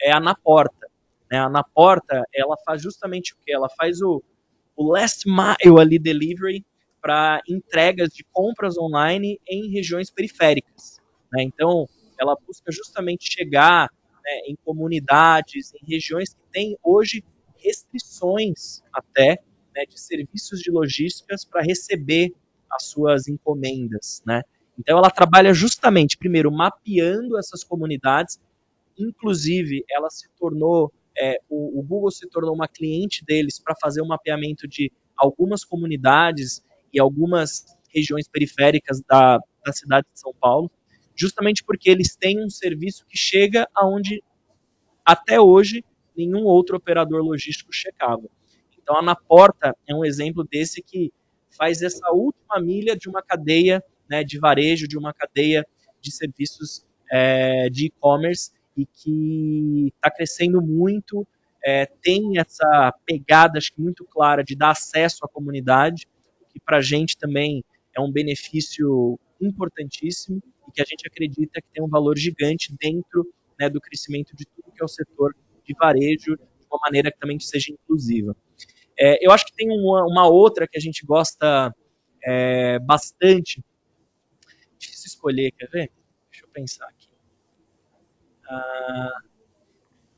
é 0.00 0.12
a 0.12 0.20
Naporta. 0.20 0.88
Né? 1.28 1.38
A 1.40 1.48
Naporta, 1.48 2.22
ela 2.32 2.56
faz 2.64 2.80
justamente 2.80 3.32
o 3.32 3.36
que? 3.44 3.52
Ela 3.52 3.68
faz 3.70 4.00
o, 4.00 4.22
o 4.76 4.92
last 4.92 5.28
mile 5.28 5.80
ali 5.80 5.98
delivery 5.98 6.64
para 7.04 7.42
entregas 7.46 8.14
de 8.14 8.24
compras 8.32 8.78
online 8.78 9.38
em 9.46 9.70
regiões 9.70 10.10
periféricas. 10.10 11.02
Né? 11.30 11.42
Então, 11.42 11.86
ela 12.18 12.34
busca 12.46 12.72
justamente 12.72 13.30
chegar 13.30 13.90
né, 14.24 14.38
em 14.46 14.56
comunidades, 14.64 15.74
em 15.74 15.84
regiões 15.86 16.30
que 16.30 16.40
têm 16.50 16.78
hoje 16.82 17.22
restrições 17.58 18.82
até 18.90 19.38
né, 19.76 19.84
de 19.86 20.00
serviços 20.00 20.60
de 20.60 20.70
logísticas 20.70 21.44
para 21.44 21.60
receber 21.60 22.32
as 22.72 22.86
suas 22.86 23.28
encomendas. 23.28 24.22
Né? 24.24 24.40
Então, 24.78 24.96
ela 24.96 25.10
trabalha 25.10 25.52
justamente, 25.52 26.16
primeiro, 26.16 26.50
mapeando 26.50 27.38
essas 27.38 27.62
comunidades, 27.62 28.40
inclusive, 28.98 29.84
ela 29.90 30.08
se 30.08 30.26
tornou, 30.38 30.90
é, 31.18 31.38
o, 31.50 31.80
o 31.80 31.82
Google 31.82 32.10
se 32.10 32.26
tornou 32.30 32.54
uma 32.54 32.66
cliente 32.66 33.22
deles 33.26 33.60
para 33.60 33.74
fazer 33.78 34.00
um 34.00 34.06
mapeamento 34.06 34.66
de 34.66 34.90
algumas 35.14 35.66
comunidades 35.66 36.64
e 36.94 37.00
algumas 37.00 37.64
regiões 37.94 38.28
periféricas 38.28 39.00
da, 39.08 39.38
da 39.64 39.72
cidade 39.72 40.06
de 40.12 40.20
São 40.20 40.32
Paulo, 40.32 40.70
justamente 41.14 41.62
porque 41.64 41.90
eles 41.90 42.16
têm 42.16 42.44
um 42.44 42.50
serviço 42.50 43.04
que 43.06 43.16
chega 43.16 43.68
aonde 43.74 44.22
até 45.04 45.40
hoje 45.40 45.84
nenhum 46.16 46.44
outro 46.44 46.76
operador 46.76 47.22
logístico 47.22 47.72
chegava. 47.72 48.24
Então 48.80 48.96
a 48.96 49.02
Naporta 49.02 49.76
é 49.88 49.94
um 49.94 50.04
exemplo 50.04 50.44
desse 50.44 50.82
que 50.82 51.12
faz 51.56 51.82
essa 51.82 52.10
última 52.12 52.60
milha 52.60 52.96
de 52.96 53.08
uma 53.08 53.22
cadeia 53.22 53.82
né, 54.08 54.22
de 54.24 54.38
varejo, 54.38 54.88
de 54.88 54.98
uma 54.98 55.12
cadeia 55.12 55.66
de 56.00 56.12
serviços 56.12 56.84
é, 57.10 57.68
de 57.70 57.86
e-commerce 57.86 58.50
e 58.76 58.84
que 58.86 59.92
está 59.94 60.10
crescendo 60.10 60.60
muito, 60.60 61.26
é, 61.64 61.86
tem 61.86 62.38
essa 62.38 62.92
pegada 63.06 63.58
acho 63.58 63.72
que 63.72 63.80
muito 63.80 64.04
clara 64.04 64.42
de 64.42 64.54
dar 64.54 64.70
acesso 64.70 65.24
à 65.24 65.28
comunidade, 65.28 66.06
que 66.54 66.60
para 66.60 66.78
a 66.78 66.80
gente 66.80 67.18
também 67.18 67.64
é 67.92 68.00
um 68.00 68.10
benefício 68.10 69.18
importantíssimo 69.40 70.40
e 70.68 70.72
que 70.72 70.80
a 70.80 70.84
gente 70.84 71.04
acredita 71.04 71.60
que 71.60 71.68
tem 71.72 71.82
um 71.82 71.88
valor 71.88 72.16
gigante 72.16 72.72
dentro 72.80 73.28
né, 73.58 73.68
do 73.68 73.80
crescimento 73.80 74.36
de 74.36 74.46
tudo 74.46 74.72
que 74.72 74.80
é 74.80 74.84
o 74.84 74.88
setor 74.88 75.34
de 75.64 75.74
varejo, 75.74 76.36
de 76.36 76.66
uma 76.70 76.78
maneira 76.80 77.10
que 77.10 77.18
também 77.18 77.40
seja 77.40 77.72
inclusiva. 77.72 78.36
É, 78.96 79.24
eu 79.24 79.32
acho 79.32 79.46
que 79.46 79.52
tem 79.52 79.68
uma, 79.68 80.04
uma, 80.06 80.28
outra 80.28 80.68
que 80.68 80.78
a 80.78 80.80
gente 80.80 81.04
gosta 81.04 81.74
é, 82.22 82.78
bastante. 82.78 83.64
Difícil 84.78 85.08
escolher, 85.08 85.50
quer 85.50 85.68
ver? 85.68 85.90
Deixa 86.30 86.44
eu 86.44 86.48
pensar 86.50 86.86
aqui. 86.86 87.08
Ah, 88.48 89.18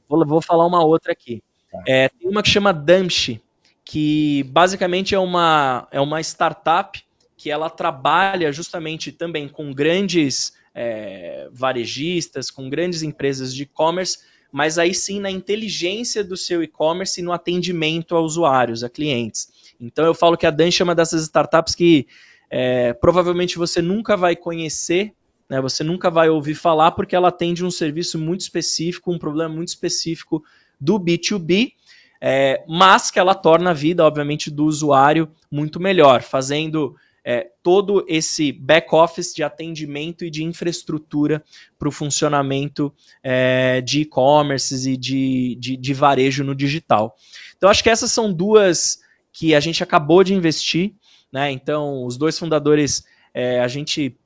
vou, 0.06 0.26
vou 0.26 0.42
falar 0.42 0.66
uma 0.66 0.84
outra 0.84 1.12
aqui. 1.12 1.42
Tá. 1.70 1.82
É, 1.88 2.10
tem 2.10 2.28
uma 2.28 2.42
que 2.42 2.50
chama 2.50 2.72
Damshi, 2.74 3.42
que 3.86 4.42
basicamente 4.48 5.14
é 5.14 5.18
uma, 5.18 5.86
é 5.92 6.00
uma 6.00 6.20
startup 6.20 7.00
que 7.36 7.50
ela 7.50 7.70
trabalha 7.70 8.50
justamente 8.50 9.12
também 9.12 9.48
com 9.48 9.72
grandes 9.72 10.54
é, 10.74 11.48
varejistas, 11.52 12.50
com 12.50 12.68
grandes 12.68 13.04
empresas 13.04 13.54
de 13.54 13.62
e-commerce, 13.62 14.18
mas 14.50 14.76
aí 14.76 14.92
sim 14.92 15.20
na 15.20 15.30
inteligência 15.30 16.24
do 16.24 16.36
seu 16.36 16.64
e-commerce 16.64 17.20
e 17.20 17.22
no 17.22 17.32
atendimento 17.32 18.16
a 18.16 18.20
usuários, 18.20 18.82
a 18.82 18.90
clientes. 18.90 19.48
Então 19.80 20.04
eu 20.04 20.14
falo 20.14 20.36
que 20.36 20.46
a 20.46 20.50
Dan 20.50 20.70
chama 20.70 20.94
dessas 20.94 21.22
startups 21.22 21.74
que 21.74 22.08
é, 22.50 22.92
provavelmente 22.92 23.56
você 23.56 23.80
nunca 23.80 24.16
vai 24.16 24.34
conhecer, 24.34 25.12
né, 25.48 25.60
você 25.60 25.84
nunca 25.84 26.10
vai 26.10 26.28
ouvir 26.28 26.56
falar, 26.56 26.90
porque 26.90 27.14
ela 27.14 27.28
atende 27.28 27.64
um 27.64 27.70
serviço 27.70 28.18
muito 28.18 28.40
específico, 28.40 29.12
um 29.12 29.18
problema 29.18 29.54
muito 29.54 29.68
específico 29.68 30.42
do 30.80 30.98
B2B, 30.98 31.72
é, 32.20 32.64
mas 32.68 33.10
que 33.10 33.18
ela 33.18 33.34
torna 33.34 33.70
a 33.70 33.74
vida, 33.74 34.04
obviamente, 34.04 34.50
do 34.50 34.64
usuário 34.64 35.28
muito 35.50 35.80
melhor, 35.80 36.22
fazendo 36.22 36.96
é, 37.24 37.48
todo 37.62 38.04
esse 38.08 38.52
back-office 38.52 39.34
de 39.34 39.42
atendimento 39.42 40.24
e 40.24 40.30
de 40.30 40.44
infraestrutura 40.44 41.42
para 41.78 41.88
o 41.88 41.92
funcionamento 41.92 42.94
é, 43.22 43.80
de 43.80 44.02
e-commerce 44.02 44.88
e 44.88 44.96
de, 44.96 45.56
de, 45.58 45.76
de 45.76 45.94
varejo 45.94 46.44
no 46.44 46.54
digital. 46.54 47.16
Então, 47.56 47.68
acho 47.68 47.82
que 47.82 47.90
essas 47.90 48.12
são 48.12 48.32
duas 48.32 49.00
que 49.32 49.54
a 49.54 49.60
gente 49.60 49.82
acabou 49.82 50.22
de 50.22 50.34
investir. 50.34 50.94
Né? 51.32 51.50
Então, 51.50 52.04
os 52.04 52.16
dois 52.16 52.38
fundadores, 52.38 53.04
é, 53.34 53.60
a 53.60 53.66
gente 53.68 54.16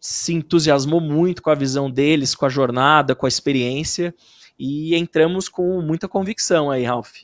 se 0.00 0.34
entusiasmou 0.34 1.00
muito 1.00 1.40
com 1.40 1.50
a 1.50 1.54
visão 1.54 1.88
deles, 1.88 2.34
com 2.34 2.44
a 2.44 2.48
jornada, 2.48 3.14
com 3.14 3.24
a 3.24 3.28
experiência 3.28 4.12
e 4.58 4.94
entramos 4.96 5.48
com 5.48 5.80
muita 5.80 6.08
convicção 6.08 6.70
aí, 6.70 6.84
Ralph. 6.84 7.22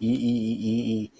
E, 0.00 0.14
e, 0.14 1.04
e, 1.04 1.12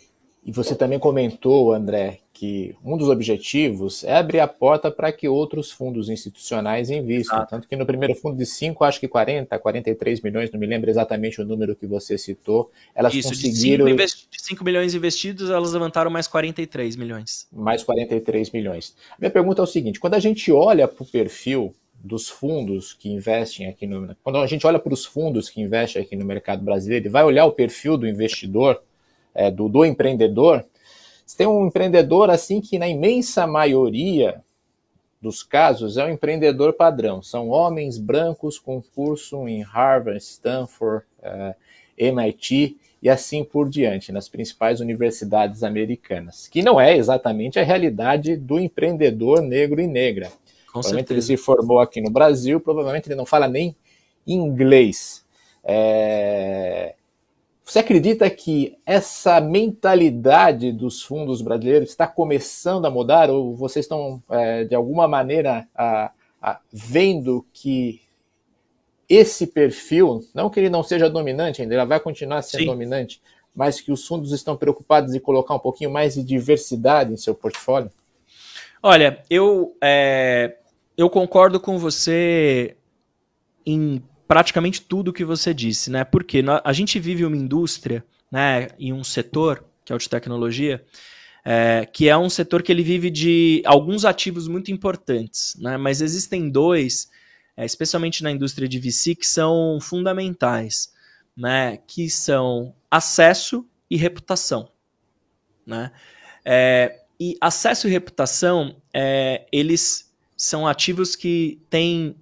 e 0.46 0.52
você 0.52 0.74
também 0.74 0.98
comentou, 0.98 1.72
André, 1.72 2.20
que 2.34 2.74
um 2.84 2.98
dos 2.98 3.08
objetivos 3.08 4.02
é 4.02 4.16
abrir 4.16 4.40
a 4.40 4.48
porta 4.48 4.90
para 4.90 5.12
que 5.12 5.28
outros 5.28 5.70
fundos 5.70 6.08
institucionais 6.08 6.90
invistam. 6.90 7.38
Ah. 7.38 7.46
Tanto 7.46 7.68
que 7.68 7.76
no 7.76 7.86
primeiro 7.86 8.14
fundo 8.16 8.36
de 8.36 8.44
5, 8.44 8.84
acho 8.84 8.98
que 8.98 9.06
40, 9.06 9.56
43 9.56 10.20
milhões, 10.20 10.50
não 10.50 10.58
me 10.58 10.66
lembro 10.66 10.90
exatamente 10.90 11.40
o 11.40 11.44
número 11.44 11.76
que 11.76 11.86
você 11.86 12.18
citou, 12.18 12.70
elas 12.94 13.14
Isso, 13.14 13.28
conseguiram... 13.28 13.86
De 13.86 14.06
5 14.32 14.64
milhões 14.64 14.94
investidos, 14.94 15.48
elas 15.48 15.72
levantaram 15.72 16.10
mais 16.10 16.26
43 16.26 16.96
milhões. 16.96 17.46
Mais 17.52 17.84
43 17.84 18.50
milhões. 18.50 18.94
Minha 19.18 19.30
pergunta 19.30 19.62
é 19.62 19.64
o 19.64 19.66
seguinte, 19.66 20.00
quando 20.00 20.14
a 20.14 20.20
gente 20.20 20.50
olha 20.50 20.88
para 20.88 21.04
o 21.04 21.06
perfil 21.06 21.72
dos 22.04 22.28
fundos 22.28 22.92
que 22.92 23.10
investem 23.10 23.66
aqui 23.66 23.86
no... 23.86 24.14
Quando 24.22 24.38
a 24.38 24.46
gente 24.46 24.66
olha 24.66 24.78
para 24.78 24.92
os 24.92 25.06
fundos 25.06 25.48
que 25.48 25.62
investem 25.62 26.02
aqui 26.02 26.14
no 26.14 26.24
mercado 26.24 26.62
brasileiro 26.62 27.06
e 27.06 27.10
vai 27.10 27.24
olhar 27.24 27.46
o 27.46 27.52
perfil 27.52 27.96
do 27.96 28.06
investidor, 28.06 28.82
é, 29.34 29.50
do, 29.50 29.68
do 29.70 29.84
empreendedor, 29.86 30.64
você 31.24 31.38
tem 31.38 31.46
um 31.46 31.66
empreendedor 31.66 32.28
assim 32.28 32.60
que, 32.60 32.78
na 32.78 32.86
imensa 32.86 33.46
maioria 33.46 34.44
dos 35.20 35.42
casos, 35.42 35.96
é 35.96 36.04
um 36.04 36.10
empreendedor 36.10 36.74
padrão. 36.74 37.22
São 37.22 37.48
homens 37.48 37.96
brancos 37.96 38.58
com 38.58 38.82
curso 38.82 39.48
em 39.48 39.62
Harvard, 39.62 40.18
Stanford, 40.22 41.06
eh, 41.22 41.54
MIT 41.96 42.76
e 43.02 43.08
assim 43.08 43.42
por 43.42 43.70
diante, 43.70 44.12
nas 44.12 44.28
principais 44.28 44.80
universidades 44.80 45.62
americanas, 45.62 46.46
que 46.48 46.62
não 46.62 46.78
é 46.78 46.96
exatamente 46.96 47.58
a 47.58 47.64
realidade 47.64 48.36
do 48.36 48.58
empreendedor 48.58 49.40
negro 49.40 49.80
e 49.80 49.86
negra. 49.86 50.30
Provavelmente 50.74 51.08
certeza. 51.08 51.32
ele 51.32 51.38
se 51.38 51.44
formou 51.44 51.78
aqui 51.78 52.00
no 52.00 52.10
Brasil, 52.10 52.58
provavelmente 52.58 53.06
ele 53.06 53.14
não 53.14 53.24
fala 53.24 53.46
nem 53.46 53.76
inglês. 54.26 55.24
É... 55.62 56.94
Você 57.64 57.78
acredita 57.78 58.28
que 58.28 58.76
essa 58.84 59.40
mentalidade 59.40 60.72
dos 60.72 61.00
fundos 61.00 61.40
brasileiros 61.40 61.90
está 61.90 62.06
começando 62.06 62.86
a 62.86 62.90
mudar 62.90 63.30
ou 63.30 63.54
vocês 63.54 63.84
estão, 63.84 64.22
é, 64.28 64.64
de 64.64 64.74
alguma 64.74 65.08
maneira, 65.08 65.66
a, 65.74 66.10
a, 66.42 66.60
vendo 66.70 67.46
que 67.54 68.02
esse 69.08 69.46
perfil, 69.46 70.22
não 70.34 70.50
que 70.50 70.60
ele 70.60 70.68
não 70.68 70.82
seja 70.82 71.08
dominante 71.08 71.62
ainda, 71.62 71.74
ele 71.74 71.86
vai 71.86 72.00
continuar 72.00 72.42
sendo 72.42 72.62
Sim. 72.62 72.66
dominante, 72.66 73.22
mas 73.54 73.80
que 73.80 73.92
os 73.92 74.06
fundos 74.06 74.32
estão 74.32 74.56
preocupados 74.56 75.14
em 75.14 75.20
colocar 75.20 75.54
um 75.54 75.58
pouquinho 75.58 75.90
mais 75.90 76.14
de 76.14 76.22
diversidade 76.22 77.12
em 77.12 77.16
seu 77.16 77.34
portfólio? 77.34 77.90
Olha, 78.82 79.22
eu, 79.30 79.74
é, 79.80 80.58
eu 80.96 81.10
concordo 81.10 81.58
com 81.58 81.78
você 81.78 82.76
em 83.66 84.02
praticamente 84.26 84.80
tudo 84.80 85.12
que 85.12 85.24
você 85.24 85.52
disse, 85.52 85.90
né? 85.90 86.04
Porque 86.04 86.42
a 86.64 86.72
gente 86.72 86.98
vive 86.98 87.24
uma 87.24 87.36
indústria, 87.36 88.04
né, 88.30 88.68
e 88.78 88.92
um 88.92 89.04
setor, 89.04 89.64
que 89.84 89.92
é 89.92 89.96
o 89.96 89.98
de 89.98 90.08
tecnologia, 90.08 90.84
é, 91.44 91.86
que 91.86 92.08
é 92.08 92.16
um 92.16 92.30
setor 92.30 92.62
que 92.62 92.72
ele 92.72 92.82
vive 92.82 93.10
de 93.10 93.62
alguns 93.66 94.04
ativos 94.04 94.48
muito 94.48 94.72
importantes, 94.72 95.54
né? 95.58 95.76
Mas 95.76 96.00
existem 96.00 96.48
dois, 96.48 97.10
é, 97.56 97.66
especialmente 97.66 98.22
na 98.22 98.30
indústria 98.30 98.66
de 98.66 98.78
VC, 98.80 99.14
que 99.14 99.26
são 99.26 99.78
fundamentais, 99.80 100.92
né? 101.36 101.76
Que 101.86 102.08
são 102.08 102.74
acesso 102.90 103.66
e 103.90 103.96
reputação, 103.96 104.70
né? 105.66 105.92
É, 106.44 107.02
e 107.20 107.36
acesso 107.40 107.86
e 107.86 107.90
reputação, 107.90 108.76
é, 108.92 109.46
eles 109.52 110.13
são 110.36 110.66
ativos 110.66 111.14
que 111.16 111.60
têm 111.70 112.16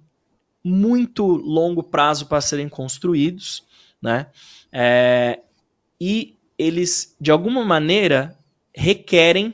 muito 0.63 1.25
longo 1.25 1.83
prazo 1.83 2.27
para 2.27 2.41
serem 2.41 2.69
construídos, 2.69 3.63
né? 4.01 4.27
É, 4.71 5.39
e 5.99 6.35
eles, 6.57 7.15
de 7.19 7.31
alguma 7.31 7.63
maneira, 7.63 8.37
requerem 8.75 9.53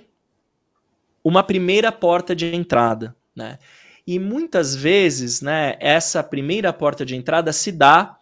uma 1.23 1.43
primeira 1.43 1.91
porta 1.91 2.35
de 2.35 2.53
entrada, 2.53 3.15
né? 3.35 3.57
E 4.05 4.17
muitas 4.17 4.75
vezes, 4.75 5.41
né, 5.41 5.75
essa 5.79 6.23
primeira 6.23 6.73
porta 6.73 7.05
de 7.05 7.15
entrada 7.15 7.53
se 7.53 7.71
dá 7.71 8.17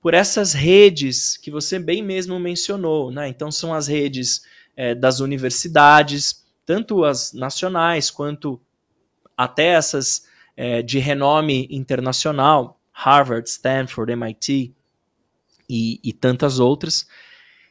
por 0.00 0.12
essas 0.14 0.52
redes 0.52 1.36
que 1.36 1.50
você 1.50 1.78
bem 1.78 2.02
mesmo 2.02 2.38
mencionou, 2.38 3.10
né? 3.10 3.28
Então 3.28 3.50
são 3.50 3.72
as 3.72 3.86
redes 3.86 4.42
é, 4.76 4.94
das 4.94 5.20
universidades, 5.20 6.44
tanto 6.66 7.04
as 7.04 7.32
nacionais 7.32 8.10
quanto 8.10 8.60
até 9.40 9.68
essas 9.68 10.26
é, 10.54 10.82
de 10.82 10.98
renome 10.98 11.66
internacional, 11.70 12.78
Harvard, 12.92 13.48
Stanford, 13.48 14.12
MIT 14.12 14.74
e, 15.66 15.98
e 16.04 16.12
tantas 16.12 16.58
outras, 16.58 17.08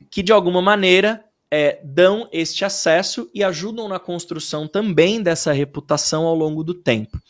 que 0.09 0.23
de 0.23 0.31
alguma 0.31 0.63
maneira 0.63 1.23
é, 1.51 1.79
dão 1.83 2.27
este 2.31 2.65
acesso 2.65 3.29
e 3.35 3.43
ajudam 3.43 3.87
na 3.87 3.99
construção 3.99 4.67
também 4.67 5.21
dessa 5.21 5.53
reputação 5.53 6.25
ao 6.25 6.33
longo 6.33 6.63
do 6.63 6.73
tempo. 6.73 7.21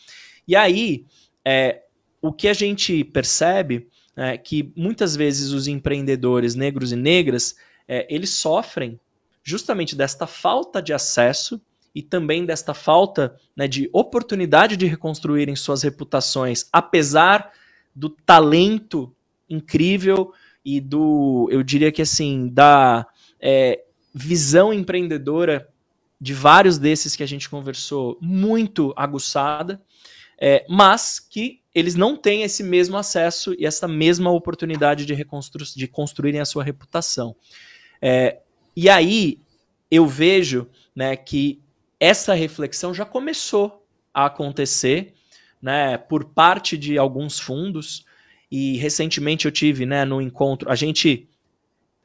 E 0.48 0.56
aí, 0.56 1.04
é, 1.44 1.82
o 2.22 2.32
que 2.32 2.48
a 2.48 2.54
gente 2.54 3.04
percebe 3.04 3.88
é 4.16 4.38
que 4.38 4.72
muitas 4.74 5.14
vezes 5.14 5.50
os 5.50 5.66
empreendedores 5.66 6.54
negros 6.54 6.92
e 6.92 6.96
negras 6.96 7.56
é, 7.86 8.06
eles 8.08 8.30
sofrem 8.30 8.98
justamente 9.42 9.94
desta 9.94 10.26
falta 10.26 10.80
de 10.80 10.94
acesso 10.94 11.60
e 11.94 12.02
também 12.02 12.44
desta 12.44 12.72
falta 12.72 13.36
né, 13.56 13.66
de 13.66 13.90
oportunidade 13.92 14.76
de 14.76 14.86
reconstruírem 14.86 15.56
suas 15.56 15.82
reputações, 15.82 16.66
apesar 16.72 17.52
do 17.94 18.08
talento 18.08 19.14
incrível 19.48 20.32
e 20.64 20.80
do, 20.80 21.48
eu 21.50 21.62
diria 21.62 21.90
que 21.90 22.02
assim, 22.02 22.48
da 22.48 23.06
é, 23.40 23.82
visão 24.14 24.72
empreendedora 24.72 25.68
de 26.20 26.34
vários 26.34 26.78
desses 26.78 27.16
que 27.16 27.22
a 27.22 27.26
gente 27.26 27.48
conversou, 27.48 28.18
muito 28.20 28.92
aguçada, 28.96 29.80
é, 30.38 30.64
mas 30.68 31.18
que 31.18 31.60
eles 31.74 31.94
não 31.94 32.16
têm 32.16 32.42
esse 32.42 32.62
mesmo 32.62 32.96
acesso 32.96 33.54
e 33.58 33.64
essa 33.64 33.88
mesma 33.88 34.30
oportunidade 34.30 35.06
de, 35.06 35.14
reconstru 35.14 35.64
de 35.64 35.88
construírem 35.88 36.40
a 36.40 36.44
sua 36.44 36.62
reputação. 36.62 37.34
É, 38.02 38.38
e 38.76 38.88
aí 38.88 39.40
eu 39.90 40.06
vejo 40.06 40.68
né, 40.94 41.16
que 41.16 41.60
essa 42.00 42.32
reflexão 42.32 42.94
já 42.94 43.04
começou 43.04 43.86
a 44.12 44.24
acontecer 44.24 45.14
né, 45.60 45.98
por 45.98 46.24
parte 46.24 46.78
de 46.78 46.96
alguns 46.96 47.38
fundos. 47.38 48.04
E 48.50 48.78
recentemente 48.78 49.44
eu 49.44 49.52
tive 49.52 49.86
né, 49.86 50.04
no 50.04 50.20
encontro, 50.20 50.70
a 50.70 50.74
gente 50.74 51.28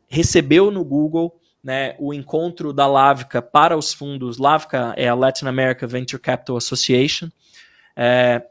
recebeu 0.07 0.69
no 0.69 0.83
Google 0.83 1.39
né, 1.63 1.95
o 1.97 2.13
encontro 2.13 2.71
da 2.71 2.85
Lavca 2.85 3.41
para 3.41 3.75
os 3.75 3.91
fundos. 3.91 4.37
Lavca 4.37 4.93
é 4.97 5.07
a 5.07 5.15
Latin 5.15 5.47
America 5.47 5.87
Venture 5.87 6.21
Capital 6.21 6.57
Association. 6.57 7.29
É, 7.95 8.43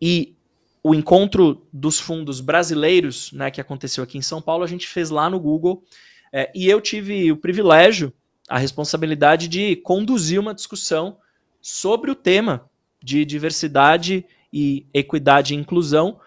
e 0.00 0.34
o 0.82 0.94
encontro 0.94 1.66
dos 1.72 2.00
fundos 2.00 2.40
brasileiros, 2.40 3.30
né, 3.32 3.50
que 3.50 3.60
aconteceu 3.60 4.02
aqui 4.02 4.16
em 4.16 4.22
São 4.22 4.40
Paulo, 4.40 4.64
a 4.64 4.66
gente 4.66 4.88
fez 4.88 5.10
lá 5.10 5.28
no 5.28 5.38
Google. 5.38 5.84
É, 6.32 6.50
e 6.54 6.68
eu 6.68 6.80
tive 6.80 7.30
o 7.30 7.36
privilégio 7.36 8.12
a 8.48 8.58
responsabilidade 8.58 9.48
de 9.48 9.76
conduzir 9.76 10.40
uma 10.40 10.54
discussão 10.54 11.16
sobre 11.60 12.10
o 12.10 12.14
tema 12.14 12.68
de 13.02 13.24
diversidade 13.24 14.24
e 14.52 14.86
equidade 14.92 15.54
e 15.54 15.56
inclusão 15.56 16.20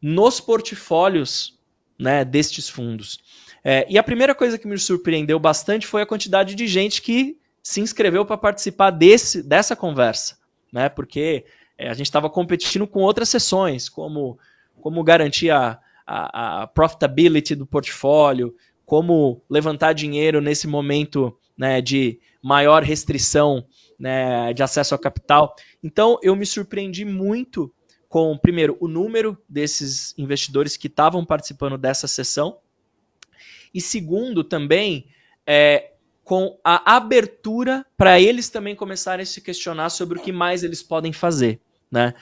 nos 0.00 0.40
portfólios 0.40 1.58
né, 1.98 2.24
destes 2.24 2.68
fundos. 2.68 3.18
É, 3.62 3.86
e 3.90 3.98
a 3.98 4.02
primeira 4.02 4.34
coisa 4.34 4.56
que 4.56 4.68
me 4.68 4.78
surpreendeu 4.78 5.38
bastante 5.38 5.86
foi 5.86 6.02
a 6.02 6.06
quantidade 6.06 6.54
de 6.54 6.66
gente 6.66 7.02
que 7.02 7.36
se 7.62 7.80
inscreveu 7.80 8.24
para 8.24 8.38
participar 8.38 8.90
desse, 8.90 9.42
dessa 9.42 9.74
conversa, 9.74 10.38
né, 10.72 10.88
porque 10.88 11.44
é, 11.76 11.88
a 11.88 11.94
gente 11.94 12.06
estava 12.06 12.30
competindo 12.30 12.86
com 12.86 13.00
outras 13.00 13.28
sessões, 13.28 13.88
como, 13.88 14.38
como 14.80 15.02
garantir 15.02 15.50
a, 15.50 15.78
a, 16.06 16.62
a 16.62 16.66
profitability 16.66 17.54
do 17.54 17.66
portfólio, 17.66 18.54
como 18.86 19.42
levantar 19.50 19.92
dinheiro 19.92 20.40
nesse 20.40 20.66
momento 20.66 21.36
né, 21.58 21.80
de 21.80 22.20
maior 22.40 22.82
restrição 22.84 23.66
né, 23.98 24.52
de 24.52 24.62
acesso 24.62 24.94
ao 24.94 24.98
capital. 24.98 25.56
Então, 25.82 26.18
eu 26.22 26.36
me 26.36 26.46
surpreendi 26.46 27.04
muito 27.04 27.72
com, 28.08 28.38
primeiro, 28.38 28.76
o 28.80 28.88
número 28.88 29.36
desses 29.48 30.14
investidores 30.16 30.76
que 30.76 30.86
estavam 30.86 31.24
participando 31.24 31.76
dessa 31.76 32.06
sessão, 32.06 32.58
e 33.74 33.80
segundo, 33.80 34.42
também, 34.42 35.08
é, 35.46 35.92
com 36.24 36.58
a 36.64 36.96
abertura 36.96 37.84
para 37.96 38.20
eles 38.20 38.48
também 38.48 38.74
começarem 38.74 39.22
a 39.22 39.26
se 39.26 39.40
questionar 39.40 39.90
sobre 39.90 40.18
o 40.18 40.22
que 40.22 40.32
mais 40.32 40.62
eles 40.62 40.82
podem 40.82 41.12
fazer. 41.12 41.60
Né? 41.90 42.14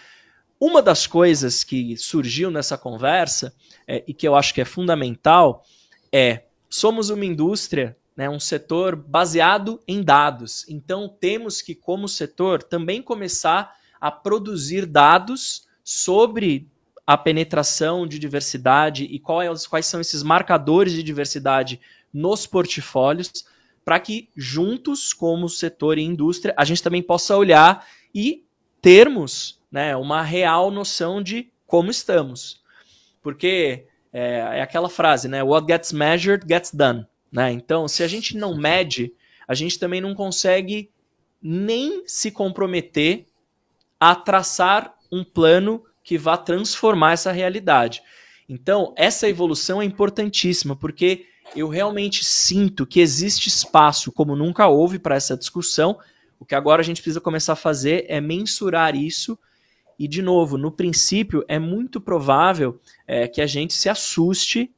Uma 0.58 0.82
das 0.82 1.06
coisas 1.06 1.62
que 1.62 1.96
surgiu 1.96 2.50
nessa 2.50 2.76
conversa, 2.76 3.54
é, 3.86 4.02
e 4.08 4.14
que 4.14 4.26
eu 4.26 4.34
acho 4.34 4.52
que 4.54 4.60
é 4.60 4.64
fundamental, 4.64 5.64
é 6.12 6.42
somos 6.68 7.10
uma 7.10 7.24
indústria, 7.24 7.96
né, 8.16 8.30
um 8.30 8.40
setor 8.40 8.96
baseado 8.96 9.80
em 9.86 10.02
dados. 10.02 10.64
Então 10.68 11.08
temos 11.08 11.60
que, 11.60 11.74
como 11.74 12.08
setor, 12.08 12.62
também 12.62 13.02
começar 13.02 13.76
a 14.00 14.10
produzir 14.10 14.86
dados 14.86 15.66
sobre 15.84 16.68
a 17.06 17.16
penetração 17.16 18.06
de 18.06 18.18
diversidade 18.18 19.04
e 19.04 19.18
quais, 19.18 19.66
quais 19.66 19.86
são 19.86 20.00
esses 20.00 20.22
marcadores 20.22 20.92
de 20.92 21.02
diversidade 21.02 21.80
nos 22.12 22.46
portfólios, 22.46 23.44
para 23.84 24.00
que 24.00 24.28
juntos, 24.34 25.12
como 25.12 25.48
setor 25.48 25.98
e 25.98 26.02
indústria, 26.02 26.54
a 26.56 26.64
gente 26.64 26.82
também 26.82 27.02
possa 27.02 27.36
olhar 27.36 27.86
e 28.12 28.44
termos 28.80 29.60
né, 29.70 29.94
uma 29.94 30.22
real 30.22 30.70
noção 30.70 31.22
de 31.22 31.52
como 31.66 31.90
estamos. 31.90 32.60
Porque 33.22 33.86
é, 34.12 34.58
é 34.58 34.62
aquela 34.62 34.88
frase, 34.88 35.28
né? 35.28 35.42
What 35.42 35.66
gets 35.70 35.92
measured 35.92 36.46
gets 36.48 36.72
done. 36.72 37.06
Né? 37.36 37.52
Então, 37.52 37.86
se 37.86 38.02
a 38.02 38.08
gente 38.08 38.34
não 38.34 38.56
mede, 38.56 39.12
a 39.46 39.52
gente 39.52 39.78
também 39.78 40.00
não 40.00 40.14
consegue 40.14 40.90
nem 41.42 42.02
se 42.06 42.30
comprometer 42.30 43.26
a 44.00 44.14
traçar 44.14 44.96
um 45.12 45.22
plano 45.22 45.84
que 46.02 46.16
vá 46.16 46.38
transformar 46.38 47.12
essa 47.12 47.30
realidade. 47.30 48.02
Então, 48.48 48.94
essa 48.96 49.28
evolução 49.28 49.82
é 49.82 49.84
importantíssima, 49.84 50.74
porque 50.74 51.26
eu 51.54 51.68
realmente 51.68 52.24
sinto 52.24 52.86
que 52.86 53.00
existe 53.00 53.48
espaço, 53.48 54.10
como 54.10 54.34
nunca 54.34 54.66
houve, 54.66 54.98
para 54.98 55.16
essa 55.16 55.36
discussão. 55.36 55.98
O 56.40 56.46
que 56.46 56.54
agora 56.54 56.80
a 56.80 56.84
gente 56.84 57.02
precisa 57.02 57.20
começar 57.20 57.52
a 57.52 57.56
fazer 57.56 58.06
é 58.08 58.18
mensurar 58.18 58.96
isso. 58.96 59.38
E, 59.98 60.08
de 60.08 60.22
novo, 60.22 60.56
no 60.56 60.72
princípio, 60.72 61.44
é 61.48 61.58
muito 61.58 62.00
provável 62.00 62.80
é, 63.06 63.28
que 63.28 63.42
a 63.42 63.46
gente 63.46 63.74
se 63.74 63.90
assuste 63.90 64.72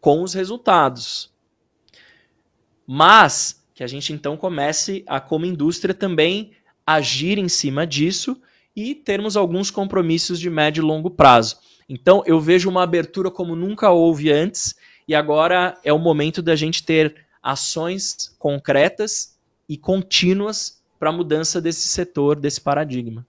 com 0.00 0.24
os 0.24 0.34
resultados. 0.34 1.35
Mas 2.86 3.62
que 3.74 3.84
a 3.84 3.86
gente 3.86 4.12
então 4.12 4.38
comece 4.38 5.04
a, 5.06 5.20
como 5.20 5.44
indústria, 5.44 5.92
também 5.92 6.52
agir 6.86 7.36
em 7.36 7.48
cima 7.48 7.86
disso 7.86 8.40
e 8.74 8.94
termos 8.94 9.36
alguns 9.36 9.70
compromissos 9.70 10.40
de 10.40 10.48
médio 10.48 10.82
e 10.82 10.86
longo 10.86 11.10
prazo. 11.10 11.58
Então, 11.88 12.22
eu 12.26 12.40
vejo 12.40 12.70
uma 12.70 12.82
abertura 12.82 13.30
como 13.30 13.54
nunca 13.54 13.90
houve 13.90 14.32
antes, 14.32 14.74
e 15.06 15.14
agora 15.14 15.78
é 15.84 15.92
o 15.92 15.98
momento 15.98 16.40
da 16.40 16.56
gente 16.56 16.84
ter 16.84 17.26
ações 17.42 18.34
concretas 18.38 19.36
e 19.68 19.76
contínuas 19.76 20.82
para 20.98 21.10
a 21.10 21.12
mudança 21.12 21.60
desse 21.60 21.86
setor, 21.88 22.40
desse 22.40 22.60
paradigma. 22.60 23.26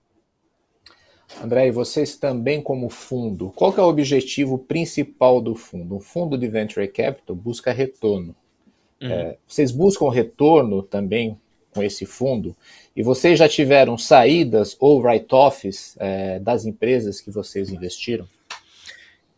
André, 1.44 1.68
e 1.68 1.72
vocês 1.72 2.16
também 2.16 2.62
como 2.62 2.90
fundo, 2.90 3.52
qual 3.54 3.74
é 3.78 3.82
o 3.82 3.90
objetivo 3.90 4.58
principal 4.58 5.42
do 5.42 5.54
fundo? 5.56 5.96
Um 5.96 6.00
fundo 6.00 6.38
de 6.38 6.48
venture 6.48 6.88
capital 6.88 7.36
busca 7.36 7.72
retorno. 7.72 8.34
Uhum. 9.02 9.12
É, 9.12 9.38
vocês 9.48 9.72
buscam 9.72 10.10
retorno 10.10 10.82
também 10.82 11.40
com 11.72 11.84
esse 11.84 12.06
fundo? 12.06 12.56
E 12.96 13.04
vocês 13.04 13.38
já 13.38 13.48
tiveram 13.48 13.98
saídas 13.98 14.76
ou 14.80 15.00
write-offs 15.02 15.96
é, 16.00 16.40
das 16.40 16.66
empresas 16.66 17.22
que 17.22 17.30
vocês 17.30 17.70
investiram? 17.70 18.28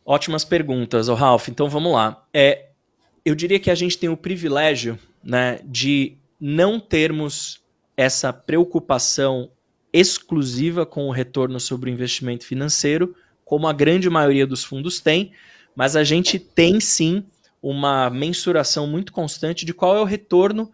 Ótimas 0.06 0.46
perguntas, 0.46 1.10
oh, 1.10 1.14
Ralph. 1.14 1.50
Então 1.50 1.70
vamos 1.70 1.94
lá. 1.94 2.26
É, 2.34 2.68
eu 3.26 3.36
diria 3.36 3.60
que 3.60 3.70
a 3.70 3.76
gente 3.76 3.98
tem 3.98 4.10
o 4.10 4.18
privilégio 4.18 4.98
né, 5.24 5.60
de 5.66 6.18
não 6.40 6.80
termos 6.80 7.62
essa 7.98 8.32
preocupação 8.32 9.52
exclusiva 9.92 10.86
com 10.86 11.08
o 11.08 11.12
retorno 11.12 11.60
sobre 11.60 11.90
o 11.90 11.94
investimento 11.94 12.46
financeiro, 12.46 13.14
como 13.44 13.68
a 13.68 13.74
grande 13.74 14.10
maioria 14.10 14.48
dos 14.48 14.64
fundos 14.64 15.00
tem, 15.00 15.32
mas 15.76 15.96
a 15.96 16.04
gente 16.04 16.40
tem 16.40 16.80
sim 16.80 17.26
uma 17.62 18.10
mensuração 18.10 18.88
muito 18.88 19.12
constante 19.12 19.66
de 19.66 19.74
qual 19.74 19.96
é 19.96 20.02
o 20.02 20.06
retorno 20.06 20.72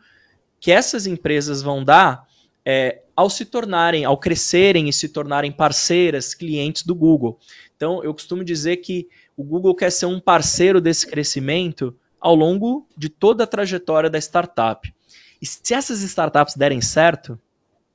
que 0.59 0.71
essas 0.71 1.05
empresas 1.05 1.61
vão 1.61 1.83
dar 1.83 2.27
é, 2.65 3.01
ao 3.15 3.29
se 3.29 3.45
tornarem, 3.45 4.03
ao 4.03 4.17
crescerem 4.17 4.89
e 4.89 4.93
se 4.93 5.09
tornarem 5.09 5.51
parceiras, 5.51 6.33
clientes 6.33 6.83
do 6.83 6.95
Google. 6.95 7.39
Então, 7.75 8.03
eu 8.03 8.13
costumo 8.13 8.43
dizer 8.43 8.77
que 8.77 9.07
o 9.37 9.43
Google 9.43 9.75
quer 9.75 9.91
ser 9.91 10.05
um 10.05 10.19
parceiro 10.19 10.81
desse 10.81 11.07
crescimento 11.07 11.95
ao 12.19 12.35
longo 12.35 12.87
de 12.97 13.09
toda 13.09 13.43
a 13.43 13.47
trajetória 13.47 14.09
da 14.09 14.17
startup. 14.17 14.91
E 15.41 15.45
se 15.45 15.73
essas 15.73 16.01
startups 16.01 16.55
derem 16.55 16.81
certo, 16.81 17.39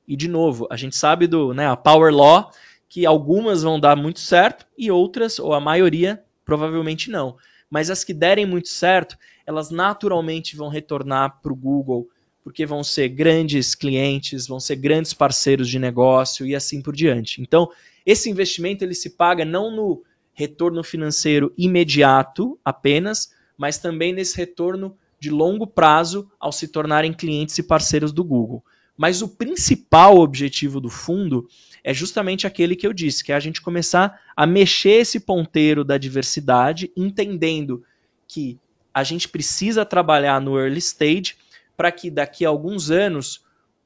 e 0.07 0.14
de 0.14 0.29
novo, 0.29 0.66
a 0.70 0.76
gente 0.76 0.96
sabe 0.96 1.26
do 1.26 1.53
né, 1.53 1.66
a 1.66 1.76
Power 1.76 2.14
Law, 2.14 2.50
que 2.88 3.07
algumas 3.07 3.62
vão 3.62 3.81
dar 3.81 3.96
muito 3.96 4.20
certo 4.20 4.66
e 4.76 4.90
outras, 4.90 5.38
ou 5.38 5.55
a 5.55 5.61
maioria, 5.61 6.22
provavelmente 6.44 7.11
não 7.11 7.37
mas 7.70 7.88
as 7.88 8.02
que 8.02 8.12
derem 8.12 8.44
muito 8.44 8.68
certo, 8.68 9.16
elas 9.46 9.70
naturalmente 9.70 10.56
vão 10.56 10.68
retornar 10.68 11.40
para 11.40 11.52
o 11.52 11.56
Google, 11.56 12.09
porque 12.42 12.66
vão 12.66 12.83
ser 12.83 13.09
grandes 13.09 13.74
clientes, 13.74 14.48
vão 14.48 14.59
ser 14.59 14.76
grandes 14.76 15.14
parceiros 15.14 15.68
de 15.68 15.78
negócio 15.78 16.44
e 16.44 16.54
assim 16.54 16.83
por 16.83 16.94
diante. 16.94 17.40
Então, 17.40 17.70
esse 18.04 18.28
investimento 18.28 18.83
ele 18.83 18.94
se 18.94 19.11
paga 19.11 19.44
não 19.44 19.70
no 19.70 20.02
retorno 20.33 20.83
financeiro 20.83 21.52
imediato 21.56 22.59
apenas, 22.64 23.33
mas 23.56 23.78
também 23.78 24.12
nesse 24.12 24.37
retorno 24.37 24.96
de 25.18 25.30
longo 25.30 25.66
prazo 25.66 26.30
ao 26.40 26.50
se 26.50 26.66
tornarem 26.66 27.12
clientes 27.12 27.59
e 27.59 27.62
parceiros 27.62 28.11
do 28.11 28.24
Google. 28.24 28.64
Mas 28.96 29.22
o 29.22 29.28
principal 29.28 30.18
objetivo 30.18 30.80
do 30.80 30.88
fundo 30.88 31.46
é 31.83 31.95
justamente 31.95 32.47
aquele 32.47 32.77
que 32.77 32.87
eu 32.87 32.93
disse, 32.93 33.25
que 33.25 33.33
é 33.33 33.35
a 33.35 33.40
gente 33.40 33.61
começar 33.61 34.21
a 34.37 34.47
mexer 34.47 35.01
esse 35.01 35.21
ponteiro 35.21 35.85
da 35.85 35.97
diversidade, 35.99 36.90
entendendo 36.97 37.85
que 38.29 38.59
a 38.93 39.03
gente 39.03 39.29
precisa 39.29 39.85
trabalhar 39.85 40.40
no 40.40 40.59
early 40.59 40.79
stage 40.79 41.37
para 41.77 41.90
que 41.90 42.11
daqui 42.11 42.45
a 42.45 42.49
alguns 42.49 42.90
anos 42.90 43.45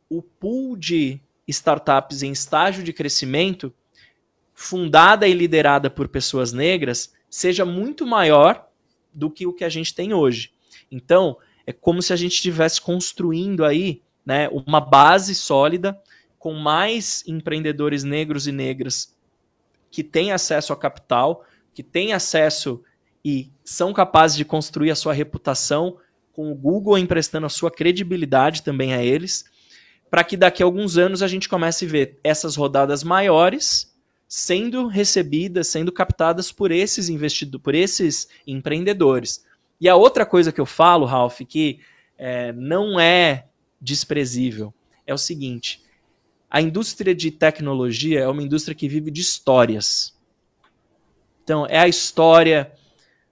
o 0.09 0.23
pool 0.23 0.77
de 0.77 1.21
startups 1.47 2.23
em 2.23 2.33
estágio 2.33 2.83
de 2.83 2.93
crescimento, 2.93 3.73
fundada 4.55 5.27
e 5.27 5.33
liderada 5.33 5.91
por 5.91 6.09
pessoas 6.09 6.53
negras, 6.53 7.13
seja 7.29 7.65
muito 7.65 8.07
maior 8.07 8.69
do 9.13 9.31
que 9.31 9.47
o 9.47 9.53
que 9.53 9.65
a 9.65 9.69
gente 9.69 9.95
tem 9.95 10.13
hoje. 10.13 10.53
Então, 10.91 11.37
é 11.67 11.73
como 11.73 12.03
se 12.03 12.13
a 12.13 12.17
gente 12.17 12.35
estivesse 12.35 12.81
construindo 12.81 13.65
aí 13.65 14.03
né, 14.25 14.49
uma 14.49 14.81
base 14.81 15.35
sólida 15.35 16.01
com 16.45 16.53
mais 16.53 17.25
empreendedores 17.27 18.05
negros 18.05 18.47
e 18.47 18.53
negras 18.53 19.17
que 19.91 20.05
têm 20.05 20.31
acesso 20.31 20.75
a 20.75 20.77
capital, 20.77 21.43
que 21.73 21.83
têm 21.83 22.13
acesso 22.13 22.83
e 23.25 23.51
são 23.65 23.95
capazes 23.95 24.37
de 24.37 24.45
construir 24.45 24.91
a 24.91 24.95
sua 24.95 25.15
reputação, 25.15 25.97
com 26.35 26.53
o 26.53 26.55
Google 26.55 26.99
emprestando 26.99 27.47
a 27.47 27.49
sua 27.49 27.71
credibilidade 27.71 28.63
também 28.63 28.93
a 28.93 29.03
eles, 29.03 29.47
para 30.11 30.23
que 30.23 30.37
daqui 30.37 30.63
a 30.63 30.67
alguns 30.67 30.99
anos 30.99 31.23
a 31.23 31.29
gente 31.29 31.49
comece 31.49 31.87
a 31.87 31.89
ver 31.89 32.21
essas 32.23 32.57
rodadas 32.57 33.03
maiores 33.03 33.91
sendo 34.29 34.87
recebidas, 34.87 35.69
sendo 35.69 35.91
captadas 35.91 36.53
por 36.53 36.71
esses 36.71 37.09
investidores, 37.09 37.65
por 37.65 37.75
esses 37.75 38.29
empreendedores. 38.47 39.47
E 39.81 39.89
a 39.89 39.97
outra 39.97 40.27
coisa 40.27 40.53
que 40.53 40.61
eu 40.61 40.67
falo, 40.67 41.07
Ralph, 41.07 41.41
que 41.49 41.81
é, 42.19 42.53
não 42.53 43.01
é 43.01 43.47
desprezível, 43.81 44.75
é 45.07 45.15
o 45.15 45.19
seguinte: 45.19 45.83
a 46.55 46.63
indústria 46.63 47.13
de 47.13 47.33
tecnologia 47.33 48.21
é 48.21 48.29
uma 48.29 48.41
indústria 48.41 48.77
que 48.77 48.89
vive 48.89 49.11
de 49.11 49.21
histórias. 49.21 50.15
Então, 51.43 51.67
é 51.69 51.81
a 51.81 51.89
história 51.89 52.71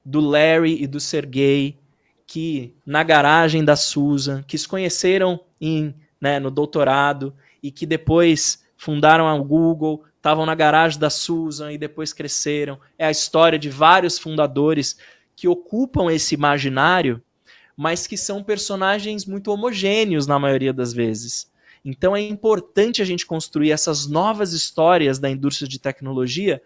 do 0.04 0.18
Larry 0.18 0.82
e 0.82 0.88
do 0.88 0.98
Sergey 0.98 1.78
que 2.26 2.74
na 2.84 3.04
garagem 3.04 3.64
da 3.64 3.76
Susan, 3.76 4.42
que 4.42 4.58
se 4.58 4.66
conheceram 4.66 5.38
em, 5.60 5.94
né, 6.20 6.40
no 6.40 6.50
doutorado 6.50 7.32
e 7.62 7.70
que 7.70 7.86
depois 7.86 8.64
fundaram 8.76 9.28
a 9.28 9.38
Google, 9.38 10.02
estavam 10.16 10.44
na 10.44 10.56
garagem 10.56 10.98
da 10.98 11.08
Susan 11.08 11.70
e 11.72 11.78
depois 11.78 12.12
cresceram. 12.12 12.80
É 12.98 13.06
a 13.06 13.10
história 13.12 13.56
de 13.56 13.70
vários 13.70 14.18
fundadores 14.18 14.98
que 15.36 15.46
ocupam 15.46 16.12
esse 16.12 16.34
imaginário, 16.34 17.22
mas 17.76 18.04
que 18.04 18.16
são 18.16 18.42
personagens 18.42 19.24
muito 19.24 19.52
homogêneos 19.52 20.26
na 20.26 20.40
maioria 20.40 20.72
das 20.72 20.92
vezes. 20.92 21.51
Então 21.84 22.16
é 22.16 22.20
importante 22.20 23.02
a 23.02 23.04
gente 23.04 23.26
construir 23.26 23.72
essas 23.72 24.06
novas 24.06 24.52
histórias 24.52 25.18
da 25.18 25.28
indústria 25.28 25.68
de 25.68 25.78
tecnologia 25.78 26.62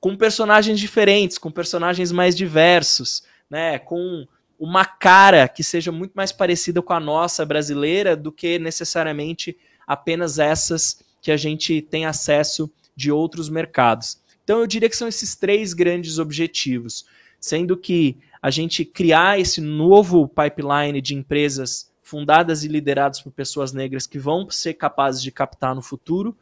com 0.00 0.16
personagens 0.16 0.78
diferentes, 0.78 1.38
com 1.38 1.50
personagens 1.50 2.12
mais 2.12 2.36
diversos, 2.36 3.22
né, 3.50 3.78
com 3.78 4.26
uma 4.58 4.84
cara 4.84 5.46
que 5.48 5.62
seja 5.62 5.92
muito 5.92 6.12
mais 6.14 6.32
parecida 6.32 6.82
com 6.82 6.92
a 6.92 7.00
nossa 7.00 7.46
brasileira 7.46 8.16
do 8.16 8.32
que 8.32 8.58
necessariamente 8.58 9.56
apenas 9.86 10.38
essas 10.38 11.00
que 11.22 11.30
a 11.30 11.36
gente 11.36 11.80
tem 11.80 12.06
acesso 12.06 12.70
de 12.96 13.12
outros 13.12 13.48
mercados. 13.48 14.18
Então 14.42 14.58
eu 14.58 14.66
diria 14.66 14.88
que 14.88 14.96
são 14.96 15.06
esses 15.06 15.36
três 15.36 15.72
grandes 15.72 16.18
objetivos, 16.18 17.06
sendo 17.40 17.76
que 17.76 18.16
a 18.42 18.50
gente 18.50 18.84
criar 18.84 19.38
esse 19.38 19.60
novo 19.60 20.28
pipeline 20.28 21.00
de 21.00 21.14
empresas 21.14 21.90
fundadas 22.08 22.64
e 22.64 22.68
lideradas 22.68 23.20
por 23.20 23.30
pessoas 23.30 23.70
negras 23.70 24.06
que 24.06 24.18
vão 24.18 24.50
ser 24.50 24.74
capazes 24.74 25.22
de 25.22 25.30
captar 25.30 25.74
no 25.74 25.82
futuro. 25.82 26.34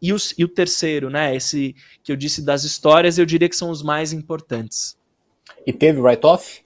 E, 0.00 0.12
os, 0.12 0.32
e 0.38 0.44
o 0.44 0.48
terceiro, 0.48 1.10
né, 1.10 1.34
esse 1.34 1.74
que 2.04 2.12
eu 2.12 2.16
disse 2.16 2.40
das 2.42 2.62
histórias, 2.62 3.18
eu 3.18 3.26
diria 3.26 3.48
que 3.48 3.56
são 3.56 3.70
os 3.70 3.82
mais 3.82 4.12
importantes. 4.12 4.96
E 5.66 5.72
teve 5.72 6.00
write-off? 6.00 6.62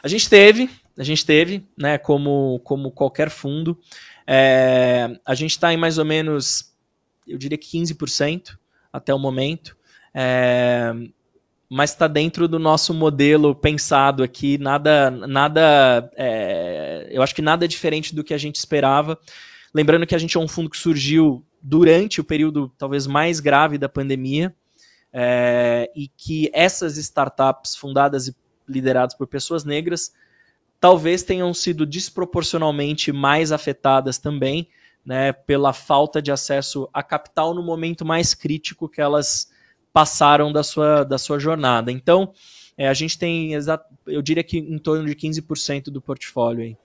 A 0.00 0.06
gente 0.06 0.30
teve, 0.30 0.70
a 0.96 1.02
gente 1.02 1.26
teve, 1.26 1.66
né, 1.76 1.98
como, 1.98 2.60
como 2.62 2.92
qualquer 2.92 3.30
fundo. 3.30 3.76
É, 4.24 5.18
a 5.24 5.34
gente 5.34 5.50
está 5.50 5.72
em 5.72 5.76
mais 5.76 5.98
ou 5.98 6.04
menos, 6.04 6.72
eu 7.26 7.36
diria 7.36 7.58
que 7.58 7.76
15% 7.78 8.56
até 8.92 9.12
o 9.12 9.18
momento. 9.18 9.76
É, 10.14 10.94
mas 11.68 11.90
está 11.90 12.06
dentro 12.06 12.46
do 12.46 12.58
nosso 12.58 12.94
modelo 12.94 13.54
pensado 13.54 14.22
aqui, 14.22 14.56
nada, 14.58 15.10
nada, 15.10 16.10
é, 16.16 17.08
eu 17.10 17.22
acho 17.22 17.34
que 17.34 17.42
nada 17.42 17.66
diferente 17.66 18.14
do 18.14 18.22
que 18.22 18.32
a 18.32 18.38
gente 18.38 18.56
esperava. 18.56 19.18
Lembrando 19.74 20.06
que 20.06 20.14
a 20.14 20.18
gente 20.18 20.36
é 20.36 20.40
um 20.40 20.48
fundo 20.48 20.70
que 20.70 20.76
surgiu 20.76 21.44
durante 21.60 22.20
o 22.20 22.24
período 22.24 22.72
talvez 22.78 23.06
mais 23.06 23.40
grave 23.40 23.78
da 23.78 23.88
pandemia 23.88 24.54
é, 25.12 25.90
e 25.96 26.08
que 26.08 26.50
essas 26.52 26.96
startups 26.96 27.74
fundadas 27.74 28.28
e 28.28 28.36
lideradas 28.68 29.14
por 29.14 29.26
pessoas 29.26 29.64
negras 29.64 30.12
talvez 30.80 31.22
tenham 31.22 31.52
sido 31.52 31.84
desproporcionalmente 31.84 33.10
mais 33.10 33.50
afetadas 33.50 34.18
também, 34.18 34.68
né, 35.04 35.32
pela 35.32 35.72
falta 35.72 36.20
de 36.20 36.30
acesso 36.30 36.88
a 36.92 37.02
capital 37.02 37.54
no 37.54 37.62
momento 37.62 38.04
mais 38.04 38.34
crítico 38.34 38.88
que 38.88 39.00
elas 39.00 39.50
passaram 39.96 40.52
da 40.52 40.62
sua, 40.62 41.04
da 41.04 41.16
sua 41.16 41.38
jornada. 41.38 41.90
Então, 41.90 42.30
é, 42.76 42.86
a 42.86 42.92
gente 42.92 43.18
tem, 43.18 43.52
eu 44.06 44.20
diria 44.20 44.44
que 44.44 44.58
em 44.58 44.76
torno 44.76 45.06
de 45.06 45.14
15% 45.14 45.84
do 45.84 46.02
portfólio 46.02 46.64
aí. 46.64 46.76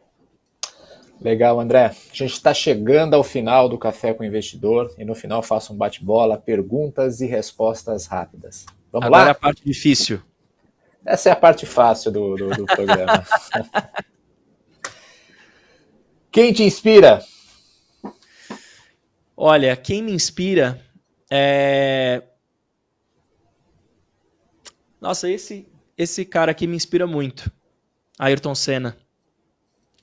Legal, 1.20 1.59
André. 1.59 1.88
A 1.88 2.16
gente 2.16 2.32
está 2.32 2.53
chegando 2.53 3.14
ao 3.14 3.22
final 3.22 3.68
do 3.68 3.78
Café 3.78 4.14
com 4.14 4.24
o 4.24 4.26
Investidor 4.26 4.95
e 4.97 5.03
no 5.03 5.14
final 5.14 5.43
faço 5.43 5.74
um 5.74 5.76
bate-bola, 5.76 6.38
perguntas 6.38 7.20
e 7.20 7.26
respostas 7.26 8.05
rápidas. 8.05 8.66
Vamos 8.93 9.07
Agora 9.07 9.24
lá? 9.24 9.28
é 9.28 9.32
a 9.32 9.36
parte 9.36 9.62
difícil. 9.66 10.22
Essa 11.05 11.28
é 11.28 11.32
a 11.34 11.36
parte 11.36 11.66
fácil 11.66 12.14
do, 12.14 12.38
do, 12.38 12.49
do 12.51 12.66
programa. 12.66 13.26
quem 16.32 16.53
te 16.53 16.64
inspira? 16.64 17.22
Olha, 19.36 19.76
quem 19.76 20.01
me 20.01 20.14
inspira 20.14 20.80
é 21.30 22.24
nossa, 25.02 25.28
esse, 25.28 25.68
esse 25.97 26.24
cara 26.24 26.52
aqui 26.52 26.68
me 26.68 26.76
inspira 26.76 27.08
muito. 27.08 27.52
Ayrton 28.20 28.54
Senna. 28.54 28.95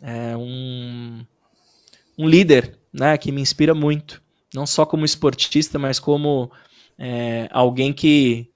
É 0.02 0.36
um, 0.36 1.24
um 2.18 2.28
líder 2.28 2.76
né, 2.92 3.16
que 3.16 3.30
me 3.30 3.40
inspira 3.40 3.74
muito. 3.74 4.20
Não 4.52 4.66
só 4.66 4.84
como 4.84 5.04
esportista, 5.04 5.78
mas 5.78 6.00
como 6.00 6.50
é, 6.98 7.48
alguém 7.52 7.92
que 7.92 8.50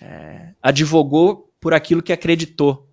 é, 0.00 0.54
advogou 0.60 1.52
por 1.60 1.72
aquilo 1.72 2.02
que 2.02 2.12
acreditou. 2.12 2.88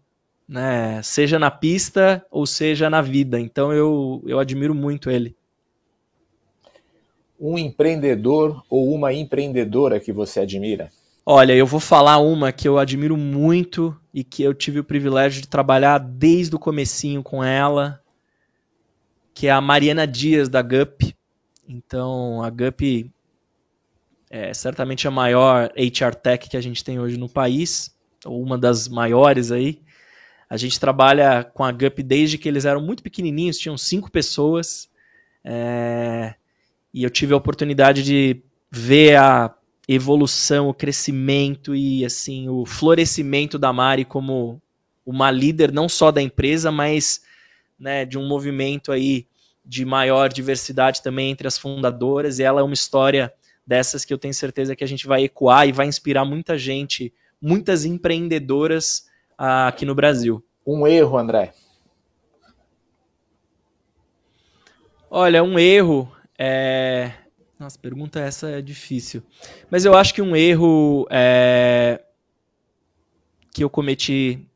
Né, 0.48 1.02
seja 1.02 1.38
na 1.38 1.52
pista 1.52 2.24
ou 2.30 2.46
seja 2.46 2.90
na 2.90 3.02
vida. 3.02 3.40
Então 3.40 3.74
eu, 3.74 4.24
eu 4.28 4.40
admiro 4.40 4.76
muito 4.76 5.10
ele. 5.10 5.36
Um 7.40 7.58
empreendedor 7.58 8.64
ou 8.70 8.94
uma 8.94 9.12
empreendedora 9.14 10.00
que 10.00 10.14
você 10.14 10.40
admira? 10.42 10.92
Olha, 11.30 11.54
eu 11.54 11.68
vou 11.68 11.82
falar 11.82 12.20
uma 12.20 12.54
que 12.54 12.66
eu 12.66 12.78
admiro 12.78 13.18
muito 13.18 13.94
e 14.14 14.24
que 14.24 14.42
eu 14.44 14.54
tive 14.54 14.80
o 14.80 14.84
privilégio 14.84 15.42
de 15.42 15.48
trabalhar 15.50 15.98
desde 15.98 16.56
o 16.56 16.60
comecinho 16.60 17.22
com 17.22 17.44
ela, 17.44 18.02
que 19.34 19.48
é 19.48 19.52
a 19.52 19.60
Mariana 19.60 20.08
Dias 20.08 20.48
da 20.48 20.62
GUP. 20.62 21.14
Então, 21.68 22.42
a 22.42 22.50
GUP 22.50 23.12
é 24.30 24.54
certamente 24.54 25.06
a 25.06 25.12
maior 25.12 25.70
HR 25.76 26.16
Tech 26.16 26.48
que 26.48 26.56
a 26.56 26.62
gente 26.62 26.82
tem 26.82 26.98
hoje 26.98 27.18
no 27.18 27.28
país, 27.28 27.94
ou 28.24 28.42
uma 28.42 28.58
das 28.58 28.88
maiores 28.88 29.52
aí. 29.52 29.82
A 30.50 30.56
gente 30.56 30.80
trabalha 30.80 31.44
com 31.44 31.66
a 31.66 31.74
GUP 31.74 32.04
desde 32.04 32.38
que 32.38 32.48
eles 32.48 32.64
eram 32.64 32.82
muito 32.82 33.04
pequenininhos, 33.04 33.58
tinham 33.58 33.78
cinco 33.78 34.10
pessoas. 34.10 34.90
É... 35.44 36.36
E 36.94 37.04
eu 37.04 37.10
tive 37.10 37.34
a 37.34 37.38
oportunidade 37.38 38.02
de 38.02 38.42
ver 38.72 39.18
a 39.18 39.57
evolução, 39.88 40.68
o 40.68 40.74
crescimento 40.74 41.74
e 41.74 42.04
assim 42.04 42.50
o 42.50 42.66
florescimento 42.66 43.58
da 43.58 43.72
Mari 43.72 44.04
como 44.04 44.62
uma 45.06 45.32
líder 45.32 45.72
não 45.72 45.88
só 45.88 46.12
da 46.12 46.22
empresa, 46.22 46.72
mas 46.72 47.22
né, 47.80 48.04
de 48.04 48.18
um 48.18 48.28
movimento 48.28 48.92
aí 48.92 49.26
de 49.64 49.86
maior 49.86 50.32
diversidade 50.32 51.02
também 51.02 51.32
entre 51.32 51.48
as 51.48 51.58
fundadoras. 51.58 52.40
E 52.40 52.44
ela 52.44 52.60
é 52.60 52.64
uma 52.64 52.74
história 52.74 53.34
dessas 53.66 54.04
que 54.04 54.14
eu 54.14 54.18
tenho 54.18 54.34
certeza 54.34 54.76
que 54.76 54.84
a 54.84 54.88
gente 54.88 55.08
vai 55.08 55.24
ecoar 55.24 55.68
e 55.68 55.72
vai 55.72 55.88
inspirar 55.88 56.26
muita 56.26 56.58
gente, 56.58 57.14
muitas 57.42 57.86
empreendedoras 57.86 59.10
uh, 59.40 59.68
aqui 59.68 59.86
no 59.86 59.96
Brasil. 59.96 60.44
Um 60.66 60.86
erro, 60.86 61.18
André. 61.18 61.54
Olha, 65.10 65.42
um 65.42 65.58
erro 65.58 66.12
é 66.38 67.12
nossa, 67.60 67.78
pergunta 67.80 68.20
essa 68.20 68.50
é 68.50 68.62
difícil. 68.62 69.24
Mas 69.70 69.84
eu 69.84 69.96
acho 69.96 70.14
que 70.14 70.22
um 70.22 70.36
erro 70.36 71.08
é, 71.10 72.04
que 73.52 73.64
eu 73.64 73.70
cometi 73.70 74.48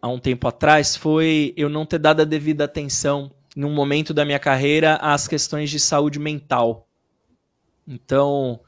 há 0.00 0.08
um 0.08 0.20
tempo 0.20 0.46
atrás 0.46 0.96
foi 0.96 1.52
eu 1.56 1.68
não 1.68 1.84
ter 1.84 1.98
dado 1.98 2.22
a 2.22 2.24
devida 2.24 2.64
atenção 2.64 3.32
em 3.56 3.64
um 3.64 3.74
momento 3.74 4.14
da 4.14 4.24
minha 4.24 4.38
carreira 4.38 4.96
às 4.96 5.26
questões 5.26 5.68
de 5.68 5.80
saúde 5.80 6.20
mental. 6.20 6.86
Então, 7.86 8.60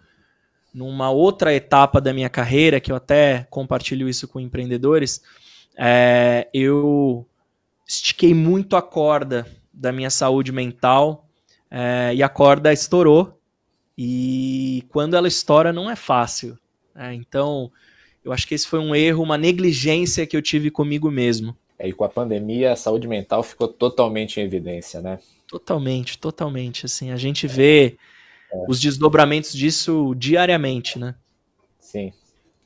numa 0.73 1.11
outra 1.11 1.55
etapa 1.55 2.01
da 2.01 2.13
minha 2.13 2.29
carreira, 2.29 2.81
que 2.81 2.91
eu 2.91 2.97
até 2.97 3.47
compartilho 3.51 4.09
isso 4.09 4.27
com 4.27 4.41
empreendedores, 4.41 5.23
é, 5.77 6.49
eu 6.53 7.25
estiquei 7.87 8.35
muito 8.35 8.75
a 8.77 8.83
corda 8.83 9.47
da 9.73 9.93
minha 9.93 10.11
saúde 10.11 10.51
mental 10.51 11.29
é, 11.71 12.13
e 12.15 12.23
a 12.23 12.29
corda 12.29 12.73
estourou 12.73 13.34
e 13.97 14.85
quando 14.89 15.15
ela 15.15 15.29
estoura, 15.29 15.73
não 15.73 15.91
é 15.91 15.97
fácil. 15.97 16.59
Né? 16.95 17.15
Então, 17.15 17.71
eu 18.25 18.33
acho 18.33 18.47
que 18.47 18.55
esse 18.55 18.67
foi 18.67 18.81
um 18.81 18.95
erro, 18.95 19.23
uma 19.23 19.39
negligência 19.39 20.27
que 20.27 20.37
eu 20.37 20.43
tive 20.43 20.71
comigo 20.71 21.11
mesmo. 21.11 21.57
É, 21.79 21.89
e 21.89 21.93
com 21.93 22.05
a 22.05 22.09
pandemia, 22.09 22.73
a 22.73 22.77
saúde 22.77 23.07
mental 23.07 23.43
ficou 23.43 23.69
totalmente 23.69 24.41
em 24.41 24.45
evidência, 24.45 25.01
né? 25.01 25.19
Totalmente, 25.47 26.19
totalmente. 26.19 26.87
Assim, 26.87 27.11
a 27.11 27.17
gente 27.17 27.47
vê 27.47 27.97
é. 28.53 28.65
os 28.69 28.81
desdobramentos 28.81 29.53
disso 29.53 30.15
diariamente, 30.17 30.99
né? 30.99 31.15
Sim. 31.79 32.13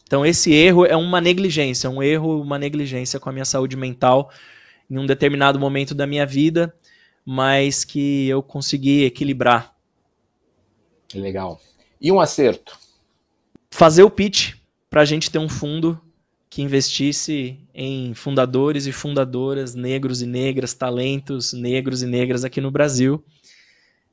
Então, 0.04 0.24
esse 0.24 0.52
erro 0.52 0.86
é 0.86 0.96
uma 0.96 1.20
negligência, 1.20 1.90
um 1.90 2.02
erro, 2.02 2.40
uma 2.40 2.58
negligência 2.58 3.20
com 3.20 3.28
a 3.28 3.32
minha 3.32 3.44
saúde 3.44 3.76
mental 3.76 4.30
em 4.90 4.98
um 4.98 5.04
determinado 5.04 5.58
momento 5.58 5.94
da 5.94 6.06
minha 6.06 6.24
vida, 6.24 6.74
mas 7.26 7.84
que 7.84 8.26
eu 8.26 8.42
consegui 8.42 9.04
equilibrar 9.04 9.77
Legal. 11.14 11.60
E 12.00 12.12
um 12.12 12.20
acerto? 12.20 12.78
Fazer 13.70 14.02
o 14.02 14.10
pitch 14.10 14.54
para 14.90 15.02
a 15.02 15.04
gente 15.04 15.30
ter 15.30 15.38
um 15.38 15.48
fundo 15.48 16.00
que 16.50 16.62
investisse 16.62 17.58
em 17.74 18.14
fundadores 18.14 18.86
e 18.86 18.92
fundadoras 18.92 19.74
negros 19.74 20.22
e 20.22 20.26
negras, 20.26 20.72
talentos 20.72 21.52
negros 21.52 22.02
e 22.02 22.06
negras 22.06 22.44
aqui 22.44 22.60
no 22.60 22.70
Brasil, 22.70 23.22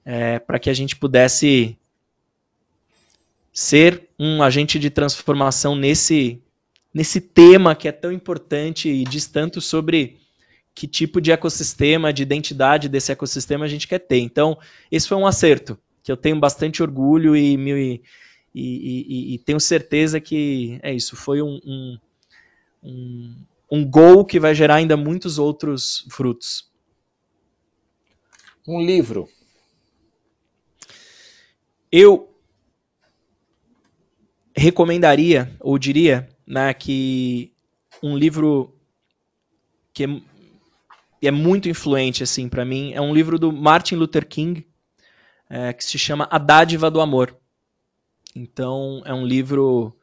é, 0.04 0.40
para 0.40 0.60
que 0.60 0.70
a 0.70 0.74
gente 0.74 0.96
pudesse 0.96 1.78
ser 3.54 4.10
um 4.20 4.44
agente 4.44 4.78
de 4.78 4.90
transformação 4.90 5.76
nesse, 5.76 6.42
nesse 6.94 7.22
tema 7.22 7.74
que 7.74 7.88
é 7.88 7.92
tão 7.92 8.12
importante 8.12 8.90
e 8.90 9.06
diz 9.06 9.28
tanto 9.28 9.62
sobre 9.62 10.18
que 10.74 10.88
tipo 10.88 11.22
de 11.22 11.32
ecossistema, 11.32 12.12
de 12.12 12.22
identidade 12.22 12.90
desse 12.90 13.14
ecossistema 13.14 13.64
a 13.64 13.68
gente 13.70 13.88
quer 13.88 14.00
ter. 14.00 14.20
Então, 14.20 14.58
esse 14.92 15.08
foi 15.08 15.18
um 15.18 15.26
acerto 15.26 15.80
que 16.06 16.12
eu 16.12 16.16
tenho 16.16 16.40
bastante 16.40 16.84
orgulho 16.84 17.36
e, 17.36 17.56
e, 17.56 18.02
e, 18.54 19.34
e 19.34 19.40
tenho 19.40 19.60
certeza 19.60 20.22
que 20.22 20.80
é 20.84 20.94
isso, 20.94 21.16
foi 21.16 21.42
um, 21.42 21.60
um, 21.66 22.00
um, 22.84 23.36
um 23.72 23.90
gol 23.90 24.24
que 24.24 24.40
vai 24.40 24.54
gerar 24.54 24.76
ainda 24.76 24.96
muitos 24.96 25.40
outros 25.40 26.06
frutos. 26.12 26.72
Um 28.68 28.80
livro. 28.86 29.28
Eu 31.92 32.32
recomendaria, 34.56 35.56
ou 35.60 35.80
diria, 35.80 36.30
né, 36.46 36.72
que 36.76 37.52
um 38.04 38.16
livro 38.16 38.76
que 39.92 40.04
é, 40.04 40.22
é 41.24 41.32
muito 41.32 41.68
influente 41.68 42.22
assim 42.22 42.48
para 42.48 42.64
mim. 42.64 42.94
É 42.94 43.02
um 43.02 43.12
livro 43.14 43.40
do 43.40 43.52
Martin 43.52 43.96
Luther 43.96 44.28
King 44.28 44.68
é, 45.50 45.74
que 45.74 45.84
se 45.84 45.98
chama 45.98 46.28
A 46.32 46.38
Dádiva 46.38 46.90
do 46.90 47.02
Amor. 47.02 47.36
Então 48.36 49.02
é 49.06 49.14
um 49.14 49.26
livro 49.26 49.96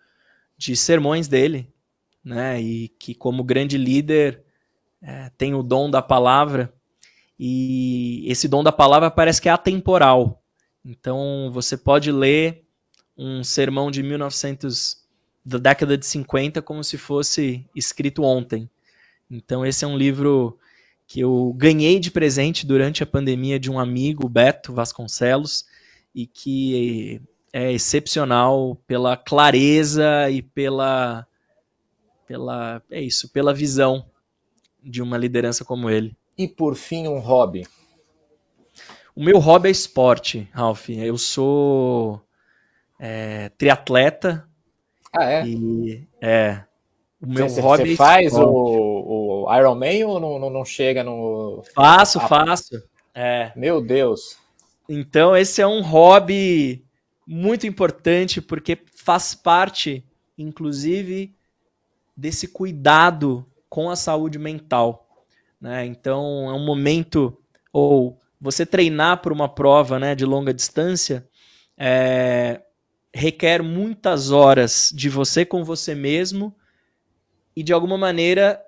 de 0.56 0.76
sermões 0.76 1.28
dele, 1.28 1.72
né? 2.24 2.60
E 2.60 2.88
que 2.88 3.14
como 3.14 3.44
grande 3.44 3.76
líder 3.76 4.42
é, 5.02 5.30
tem 5.36 5.54
o 5.54 5.62
dom 5.62 5.90
da 5.90 6.00
palavra 6.00 6.72
e 7.38 8.24
esse 8.30 8.46
dom 8.46 8.62
da 8.62 8.70
palavra 8.70 9.10
parece 9.10 9.42
que 9.42 9.48
é 9.48 9.52
atemporal. 9.52 10.42
Então 10.84 11.50
você 11.52 11.76
pode 11.76 12.10
ler 12.12 12.64
um 13.16 13.42
sermão 13.42 13.90
de 13.90 14.02
1900 14.02 15.02
da 15.44 15.58
década 15.58 15.98
de 15.98 16.06
50 16.06 16.62
como 16.62 16.82
se 16.84 16.96
fosse 16.96 17.68
escrito 17.74 18.22
ontem. 18.22 18.70
Então 19.30 19.66
esse 19.66 19.84
é 19.84 19.88
um 19.88 19.96
livro 19.96 20.58
que 21.12 21.20
eu 21.20 21.52
ganhei 21.54 22.00
de 22.00 22.10
presente 22.10 22.66
durante 22.66 23.02
a 23.02 23.06
pandemia 23.06 23.60
de 23.60 23.70
um 23.70 23.78
amigo, 23.78 24.26
Beto 24.30 24.72
Vasconcelos, 24.72 25.66
e 26.14 26.26
que 26.26 27.20
é 27.52 27.70
excepcional 27.70 28.76
pela 28.86 29.14
clareza 29.14 30.30
e 30.30 30.40
pela 30.40 31.26
pela 32.26 32.82
é 32.90 32.98
isso, 32.98 33.28
pela 33.28 33.52
visão 33.52 34.06
de 34.82 35.02
uma 35.02 35.18
liderança 35.18 35.66
como 35.66 35.90
ele. 35.90 36.16
E 36.38 36.48
por 36.48 36.76
fim, 36.76 37.06
um 37.06 37.18
hobby. 37.18 37.66
O 39.14 39.22
meu 39.22 39.38
hobby 39.38 39.68
é 39.68 39.72
esporte, 39.72 40.48
Ralph. 40.50 40.88
Eu 40.88 41.18
sou 41.18 42.22
é, 42.98 43.50
triatleta. 43.50 44.48
Ah, 45.14 45.30
é? 45.30 45.46
E, 45.46 46.08
é. 46.22 46.64
O 47.20 47.26
meu 47.26 47.50
você, 47.50 47.60
hobby 47.60 47.84
você 47.88 47.92
é 47.92 47.96
faz 47.96 48.32
o 49.52 49.58
Ironman 49.58 50.04
ou 50.04 50.20
não, 50.20 50.38
não, 50.38 50.50
não 50.50 50.64
chega 50.64 51.04
no. 51.04 51.62
Faço, 51.74 52.18
ah, 52.18 52.28
faço. 52.28 52.82
É. 53.14 53.52
Meu 53.54 53.80
Deus. 53.80 54.36
Então, 54.88 55.36
esse 55.36 55.60
é 55.60 55.66
um 55.66 55.82
hobby 55.82 56.84
muito 57.26 57.66
importante 57.66 58.40
porque 58.40 58.78
faz 58.94 59.34
parte, 59.34 60.04
inclusive, 60.36 61.34
desse 62.16 62.48
cuidado 62.48 63.46
com 63.68 63.90
a 63.90 63.96
saúde 63.96 64.38
mental. 64.38 65.08
Né? 65.60 65.86
Então, 65.86 66.50
é 66.50 66.52
um 66.52 66.64
momento, 66.64 67.36
ou 67.72 68.18
você 68.40 68.66
treinar 68.66 69.22
para 69.22 69.32
uma 69.32 69.48
prova 69.48 69.98
né, 69.98 70.14
de 70.14 70.24
longa 70.24 70.52
distância, 70.52 71.26
é, 71.78 72.60
requer 73.14 73.62
muitas 73.62 74.30
horas 74.30 74.90
de 74.94 75.08
você 75.08 75.44
com 75.44 75.62
você 75.64 75.94
mesmo 75.94 76.54
e, 77.54 77.62
de 77.62 77.72
alguma 77.72 77.96
maneira, 77.96 78.60